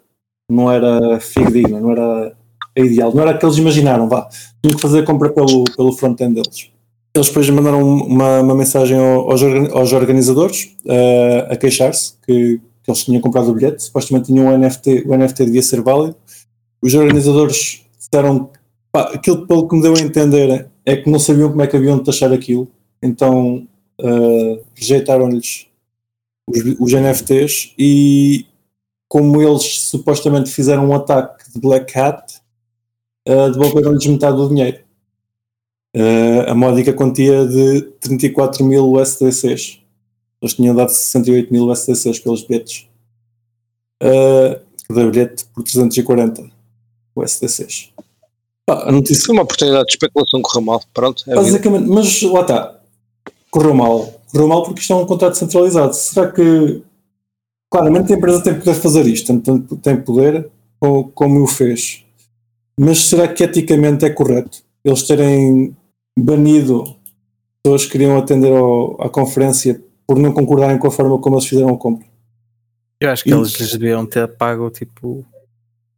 [0.50, 2.32] não era fidedigna, não era
[2.76, 4.08] a ideal, não era a que eles imaginaram.
[4.08, 4.28] Vá.
[4.62, 6.70] Tinham que fazer a compra pelo, pelo front-end deles.
[7.14, 12.90] Eles depois mandaram uma, uma mensagem ao- aos, aos organizadores eh, a queixar-se que, que
[12.90, 16.14] eles tinham comprado o bilhete, supostamente tinham um NFT, o NFT devia ser válido.
[16.80, 18.50] Os organizadores disseram
[18.92, 21.76] pá, aquilo pelo que me deu a entender é que não sabiam como é que
[21.76, 22.68] haviam de taxar aquilo,
[23.02, 23.66] então
[24.00, 25.66] eh, rejeitaram-lhes
[26.48, 28.46] os, os NFTs e
[29.08, 32.39] como eles supostamente fizeram um ataque de Black Hat,
[33.26, 34.78] eh, devolveram-lhes metade do dinheiro.
[35.94, 39.80] Eh, a módica quantia de 34 mil USDCs.
[40.42, 42.86] Eles tinham dado 68 mil USDCs pelos bilhetes.
[44.02, 44.58] Uh,
[44.88, 46.50] cada bilhete por 340
[47.14, 47.90] USDCs.
[48.64, 50.82] Pá, a notícia Foi uma oportunidade de especulação correu mal.
[50.94, 51.42] Pronto, é a vida.
[51.52, 52.80] Basicamente, mas lá está.
[53.50, 54.20] Correu mal.
[54.32, 55.92] Correu mal porque isto é um contrato centralizado.
[55.94, 56.82] Será que.
[57.70, 60.50] Claramente a empresa tem poder fazer isto, tem, tem- tem poder
[60.80, 62.04] como, como o fez.
[62.78, 65.76] Mas será que eticamente é correto eles terem
[66.18, 66.96] banido
[67.62, 71.46] pessoas que queriam atender ao- à conferência por não concordarem com a forma como eles
[71.46, 72.06] fizeram a compra?
[73.00, 75.24] Eu acho que E- eles lhes deviam ter pago tipo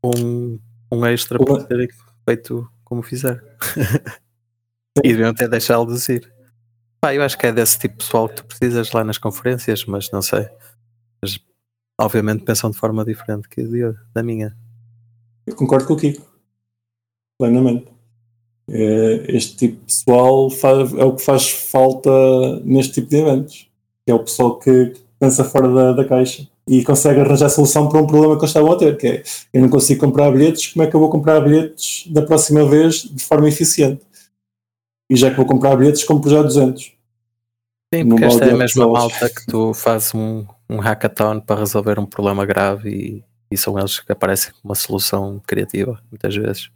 [0.05, 0.59] um,
[0.91, 1.89] um extra por Uma- terem
[2.29, 3.41] feito como fizeram.
[5.05, 6.31] e deviam ter deixado-los ir.
[7.01, 9.85] Pá, eu acho que é desse tipo de pessoal que tu precisas lá nas conferências,
[9.87, 10.49] mas não sei.
[11.21, 11.39] Mas,
[12.01, 14.57] obviamente pensam de forma diferente que eu, da minha.
[15.47, 16.32] Eu concordo com o Kiko.
[17.47, 17.87] Plenamente.
[18.71, 22.11] Eh, Este tipo de pessoal faz- é o que faz falta
[22.65, 23.69] neste tipo de eventos.
[24.07, 28.01] Que é o pessoal que pensa fora da, da caixa e consegue arranjar solução para
[28.01, 29.23] um problema que eles estavam a ter, que é
[29.53, 33.03] eu não consigo comprar bilhetes, como é que eu vou comprar bilhetes da próxima vez
[33.03, 34.01] de forma eficiente?
[35.11, 36.93] E já que vou comprar bilhetes, compro já 200.
[37.95, 41.99] Sim, porque esta é a mesma malta que tu fazes um, um hackathon para resolver
[41.99, 46.71] um problema grave e, e são eles que aparecem com uma solução criativa, muitas vezes.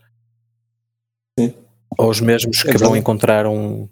[1.39, 1.55] Sim.
[1.99, 3.89] Ou os mesmos que É vão encontrar um,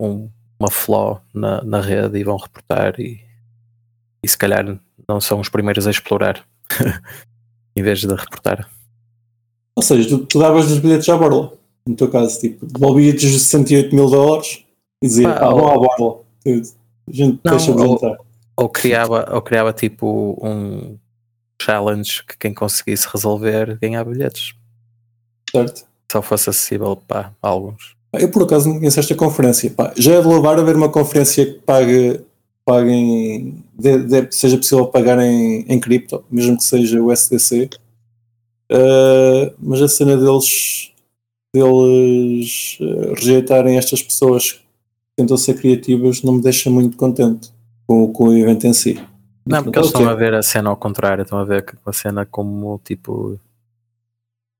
[0.00, 0.28] um-
[0.58, 3.20] uma flaw na, na rede e vão reportar e,
[4.22, 4.78] e se calhar
[5.08, 6.44] não são os primeiros a explorar
[7.76, 8.68] em vez de reportar.
[9.76, 11.52] Ou seja, tu, tu davas os bilhetes à borla.
[11.86, 14.64] No teu caso, tipo, devolvias os 68 mil dólares
[15.02, 16.20] e dizia, pá, ou- à borla.
[16.46, 18.16] A gente Não, deixa-vos ou-.
[18.58, 20.98] Ou criava, ou criava tipo um
[21.60, 24.54] challenge que quem conseguisse resolver ganhava bilhetes.
[25.50, 25.85] Certo?
[26.10, 27.96] Só fosse acessível para alguns.
[28.12, 29.70] Pá, Eu por acaso não conheço esta conferência.
[29.70, 32.20] Pá, já é de louvar haver uma conferência que pague,
[32.64, 37.68] paguem, de- de- seja possível pagar em, em cripto, mesmo que seja o SDC.
[38.70, 40.92] Uh, mas a cena deles,
[41.54, 44.60] deles uh, rejeitarem estas pessoas que
[45.16, 47.50] tentam ser criativas não me deixa muito contente
[47.86, 49.00] com, com o evento em si.
[49.46, 50.00] Não, porque eles Ok.
[50.00, 53.38] estão a ver a cena ao contrário, estão a ver a cena como tipo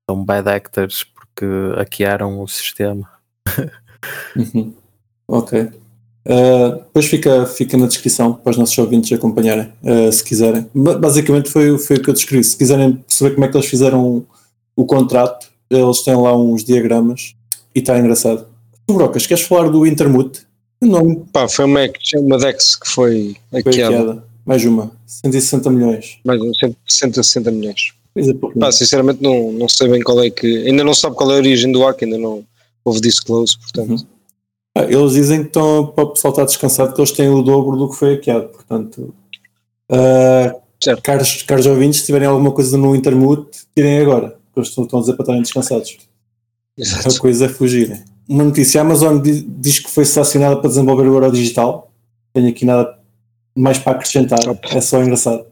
[0.09, 1.03] são bad actors
[1.37, 1.45] porque
[1.77, 3.07] hackearam o sistema.
[4.35, 4.73] Uhum.
[5.27, 5.61] Ok.
[6.25, 10.67] Uh, depois fica, fica na descrição para os nossos ouvintes acompanharem, uh, se quiserem.
[10.73, 12.43] Ba- Basicamente foi, foi o que eu descrevi.
[12.43, 14.25] Se quiserem perceber como é que eles fizeram
[14.75, 17.35] o contrato, eles têm lá uns diagramas
[17.73, 18.45] e está engraçado.
[18.85, 20.41] Tu, Brocas, queres falar do Intermute?
[20.81, 21.79] O nome Pá, foi uma,
[22.17, 24.23] uma Dex que foi hackeada.
[24.45, 24.91] Mais uma.
[25.05, 26.19] 160 milhões.
[26.23, 26.57] Mais uns
[26.87, 27.93] 160 milhões.
[28.59, 30.67] Pá, sinceramente não, não sei bem qual é que.
[30.67, 32.43] Ainda não sabe qual é a origem do hack, ainda não
[32.83, 34.07] houve disclose, portanto.
[34.77, 37.75] Ah, eles dizem que estão para o pessoal estar descansado que eles têm o dobro
[37.77, 38.49] do que foi hackeado.
[38.49, 39.13] Portanto,
[39.91, 41.01] ah, Certo.
[41.01, 44.37] caros, caros ouvintes, se tiverem alguma coisa no Intermute, tirem agora.
[44.53, 45.97] porque Eles estão, a dizer para estarem descansados.
[46.77, 47.19] A Exato.
[47.19, 48.03] coisa é fugirem.
[48.29, 51.91] Uma notícia: a Amazon di- diz que foi selecionada para desenvolver o Euro Digital.
[52.33, 52.95] Tenho aqui nada
[53.57, 54.37] mais para acrescentar.
[54.71, 55.46] É só engraçado.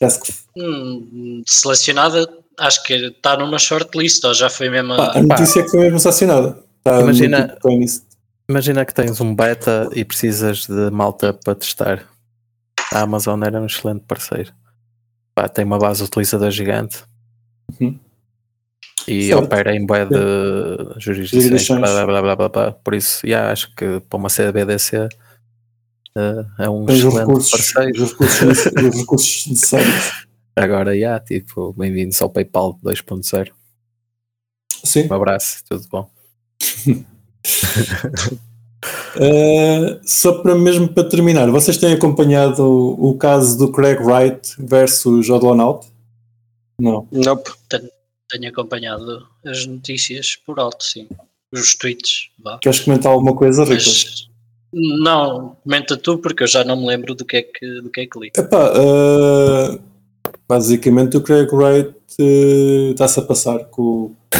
[0.00, 2.28] Parece que Hum, selecionada,
[2.58, 4.96] acho que está numa shortlist, ou já foi mesmo.
[4.96, 6.58] Pá, a notícia é que foi mesmo selecionada.
[6.78, 8.02] Está Imagina- isso.
[8.48, 12.04] Imagina que tens um beta e precisas de malta para testar.
[12.92, 14.52] A Amazon era um excelente parceiro.
[15.34, 16.98] Pá, tem uma base utilizadora gigante
[17.80, 17.98] Uhum.
[19.08, 19.44] e Certo.
[19.44, 20.14] opera em bué de
[20.98, 21.44] jurisdições.
[21.44, 21.80] Jurisdições.
[21.80, 22.72] Blá, blá, blá, blá, blá.
[22.72, 25.08] Por isso, yeah, acho que para uma CBDC
[26.58, 28.02] é um Tens os excelente recursos, parceiro.
[28.02, 30.26] os recursos, os recursos necessários.
[30.54, 33.50] Agora, yeah, tipo, bem-vindos ao PayPal 2.0.
[34.84, 35.08] Sim.
[35.10, 36.10] Um abraço, tudo bom.
[39.16, 44.54] Uh, só para mesmo para terminar, vocês têm acompanhado o, o caso do Craig Wright
[44.58, 45.88] versus Odlonaut?
[46.78, 47.08] Não.
[47.10, 47.50] Nope.
[48.28, 51.08] Tenho acompanhado as notícias por alto, sim.
[51.52, 52.58] Os tweets, vá.
[52.58, 53.64] Queres comentar alguma coisa?
[53.66, 54.28] Mas
[54.74, 58.00] não, comenta tu, porque eu já não me lembro do que é que, do que,
[58.00, 58.30] é que li.
[58.36, 59.80] Epá, uh,
[60.48, 64.14] basicamente o Craig Wright uh, está-se a passar com,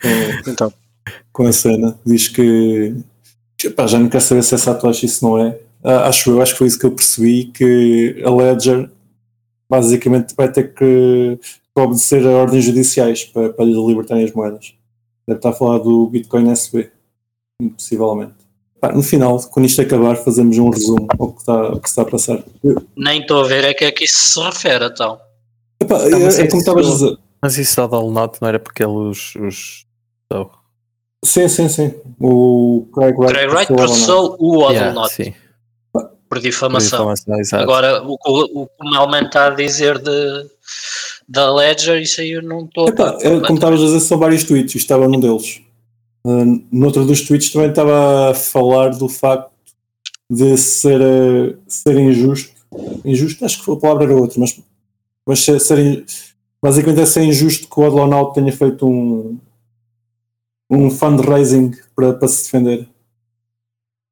[0.00, 0.72] com, Então.
[1.32, 1.98] com a cena.
[2.06, 2.94] Diz que
[3.64, 5.58] epá, já não quer saber se é satoshi se não é.
[5.82, 8.88] Ah, acho eu, acho que foi isso que eu percebi que a Ledger
[9.68, 11.38] basicamente vai ter que
[11.74, 14.74] obedecer a ordens judiciais para, para lhe libertarem as moedas.
[15.26, 16.90] Deve estar a falar do Bitcoin SB,
[17.76, 18.41] possivelmente.
[18.82, 22.02] Pá, no final, quando isto acabar, fazemos um resumo ao que está, ao que está
[22.02, 22.42] a passar.
[22.96, 25.20] Nem estou a ver é que é que isso se refere, então.
[25.80, 27.18] Epá, Não, mas é, é isso- como estavas a dizer.
[27.40, 29.36] Mas isso da Dolnot não era porque ele os.
[29.36, 29.86] os...
[30.32, 30.46] oh,
[31.24, 31.94] Sim, sim, sim.
[32.20, 35.32] O Craig Wright, Craig Wright processou a o yeah, Odlonaut sim,
[35.92, 36.98] por por difamação.
[36.98, 37.62] difamação, exato.
[37.62, 40.46] Agora, o, que o, o que o Melman está a dizer de,
[41.28, 44.74] da Ledger, isso aí eu não estou é, como estavas a dizer, são vários tweets,
[44.74, 45.60] isto estava num deles.
[46.24, 49.50] Uh, no outro dos tweets também estava a falar do facto
[50.30, 52.52] de ser, uh, ser injusto.
[53.04, 54.60] Injusto, acho que a palavra era outra, mas,
[55.26, 56.04] mas ser, ser
[56.62, 59.38] basicamente é ser injusto que o Adlonaut tenha feito um,
[60.70, 62.88] um fundraising para, para se defender.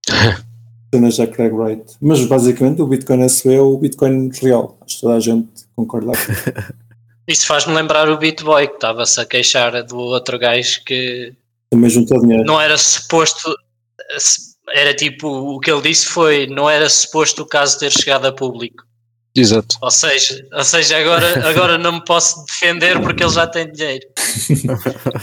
[0.93, 1.97] Cenas da Craig Wright.
[2.01, 4.77] Mas basicamente o Bitcoin SB é o Bitcoin real.
[4.81, 6.75] Acho que toda a gente concorda aqui.
[7.29, 11.33] Isso faz-me lembrar o Bitboy, que estava-se a queixar do outro gajo que
[11.71, 12.45] Também juntou dinheiro.
[12.45, 13.55] não era suposto.
[14.75, 18.33] Era tipo, o que ele disse foi: não era suposto o caso ter chegado a
[18.33, 18.85] público.
[19.35, 19.77] Exato.
[19.81, 24.05] Ou seja, ou seja agora, agora não me posso defender porque ele já tem dinheiro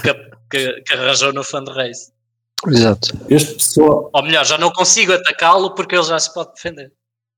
[0.02, 0.14] que,
[0.50, 2.12] que- que arranjou no fundraise.
[2.68, 3.16] Exato.
[3.30, 6.91] Este pessoal, Ou melhor, já não consigo atacá-lo porque ele já se pode defender.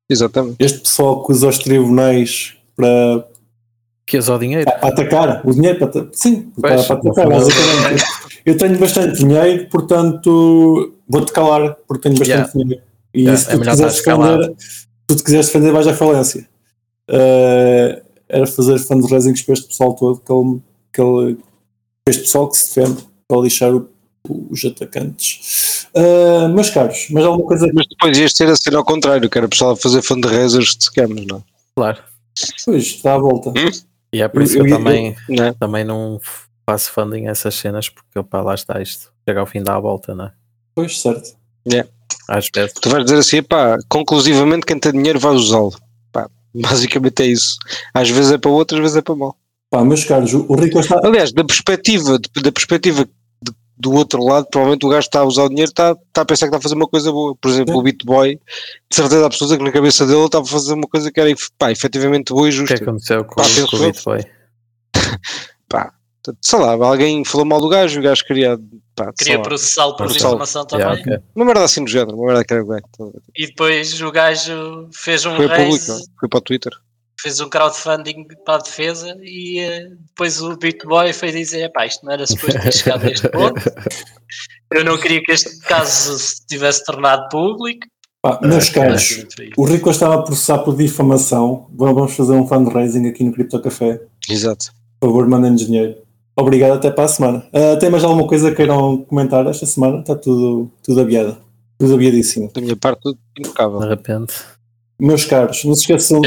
[0.10, 0.56] Exatamente.
[0.60, 3.28] este pessoal que usa os tribunais para,
[4.10, 4.66] Que usa o dinheiro.
[4.66, 8.04] para atacar o dinheiro, para, sim, para, para atacar, basicamente.
[8.46, 12.52] Eu tenho bastante dinheiro, portanto vou-te calar, porque tenho bastante Yeah.
[12.54, 12.84] dinheiro.
[13.14, 15.94] E Yeah, se é tu melhor quiseres defender, se tu te quiseres defender, vais à
[15.94, 16.48] falência.
[17.08, 20.60] Eh, era fazer fundraisings para este pessoal todo, que ele,
[20.94, 21.36] que ele
[22.04, 23.88] para este pessoal que se defende, para lixar o-
[24.50, 25.88] os atacantes.
[25.94, 29.38] Eh, meus caros, mas alguma coisa Mas depois ias ter a ser ao contrário, que
[29.38, 31.42] era o pessoal a fazer fundraisers de scams, não é?
[31.76, 31.98] Claro.
[32.66, 33.52] Pois, está à volta.
[34.12, 35.54] E é por isso que Eu- eu, eu- também, Não é?
[35.54, 36.20] também não
[36.68, 39.12] faço funding a essas cenas, porque pá, lá está isto.
[39.28, 40.32] Chega ao fim dá a volta, não é?
[40.76, 41.38] Pois, certo.
[42.28, 42.74] Às vezes.
[42.74, 45.74] Tu vais dizer assim, pá, conclusivamente quem tem dinheiro vai usá-lo.
[46.54, 47.58] Basicamente é isso.
[47.94, 49.36] Às vezes é para outro, às vezes é para mal.
[49.70, 51.00] Pá, meus caros, o Rico está.
[51.04, 53.08] Aliás, da perspectiva, da perspectiva
[53.80, 56.46] do outro lado, provavelmente o gajo está a usar o dinheiro, está, está a pensar
[56.48, 57.34] que está a fazer uma coisa boa.
[57.36, 57.80] Por exemplo, Sim.
[57.80, 58.36] o Bitboy,
[58.90, 61.34] de certeza absoluta que na cabeça dele ele estava a fazer uma coisa que era
[61.58, 62.76] pá, efetivamente boa e O que é justa.
[62.78, 64.26] que aconteceu com, Pá, com o Bitboy?
[65.70, 65.94] Pá,
[66.42, 68.60] sei lá, alguém falou mal do gajo, o gajo queria,
[68.96, 70.34] pá, Queria processá-lo por Processá-lo.
[70.34, 70.86] difamação também.
[70.88, 71.18] Yeah, ok.
[71.36, 72.82] uma merda assim do género, uma merda que era bem.
[73.38, 76.06] E depois o gajo fez um Foi público, raise, é?
[76.20, 76.74] foi para o Twitter.
[77.22, 82.06] Fez um crowdfunding para a defesa e eh, depois o Bitboy foi dizer, pá, isto
[82.06, 83.62] não era suposto ter chegado a este ponto.
[84.72, 87.88] Eu não queria que este caso se tivesse tornado público.
[88.22, 89.26] Pá, meus caros,
[89.58, 91.68] o Rico estava a processar por difamação.
[91.72, 94.02] Vamos fazer um fundraising aqui no Cripto Café.
[94.30, 94.72] Exato.
[95.00, 95.96] Por favor, mandem-nos dinheiro.
[96.38, 97.46] Obrigado, até para a semana.
[97.54, 100.00] Ah, tem mais alguma coisa que queiram comentar esta semana?
[100.00, 101.38] Está tudo, tudo aviado.
[101.78, 102.52] Tudo aviadíssimo.
[102.54, 103.80] Da minha parte, tudo impecável.
[103.80, 104.34] De repente.
[105.00, 106.20] Meus caros, não se esqueçam,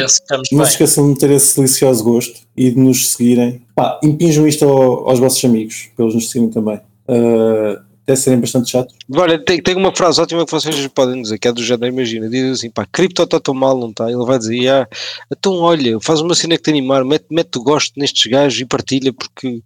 [0.52, 3.60] não se esqueçam de ter esse delicioso gosto e de nos seguirem.
[3.74, 6.80] Pá, impinjam isto ao- aos vossos amigos, para eles nos seguirem também.
[7.06, 8.94] Ah, até serem bastante chatos.
[9.14, 12.28] Olha, tem, tem uma frase ótima que vocês podem dizer, que é do género, imagina,
[12.28, 14.10] diz assim, pá, cripto está tão mal, não está?
[14.10, 14.88] Ele vai dizer, ah,
[15.30, 18.64] então olha, faz uma cena que te animar, mete, mete o gosto nestes gajos e
[18.64, 19.60] partilha, porque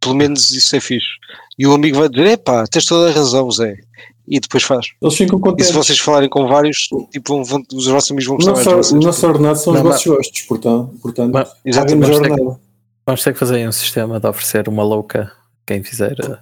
[0.00, 1.06] pelo menos isso é fixe.
[1.58, 3.76] E o amigo vai dizer: epá, tens toda a razão, Zé.
[4.30, 4.86] E depois faz.
[5.00, 5.66] Eles ficam E contentes.
[5.68, 8.94] se vocês falarem com vários, tipo, vão- vão- os vossos amigos vão gostar mais de
[8.94, 12.10] o nosso ordenado são os vossos gostos, portanto, portanto Mas- Exatamente.
[12.12, 12.60] ordenado.
[13.06, 15.32] Vamos ter que fazer aí um sistema de oferecer uma louca
[15.66, 16.36] quem fizer uh,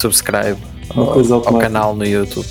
[0.00, 0.56] subscribe
[0.94, 2.46] Uma ao, coisa ao canal no YouTube.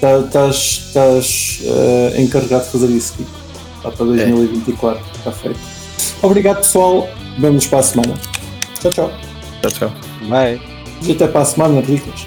[0.00, 0.56] Tá- Estás
[0.88, 3.30] estás, eh, encarregado de fazer isso, Kiko.
[3.78, 5.58] Está para 2024, está feito.
[6.22, 7.08] Obrigado, pessoal.
[7.38, 8.14] Vemo-nos para a semana.
[8.80, 9.10] Tchau, tchau.
[9.62, 9.92] Tchau, tchau.
[10.28, 10.60] Bye.
[11.02, 12.26] E até para a semana, ricas.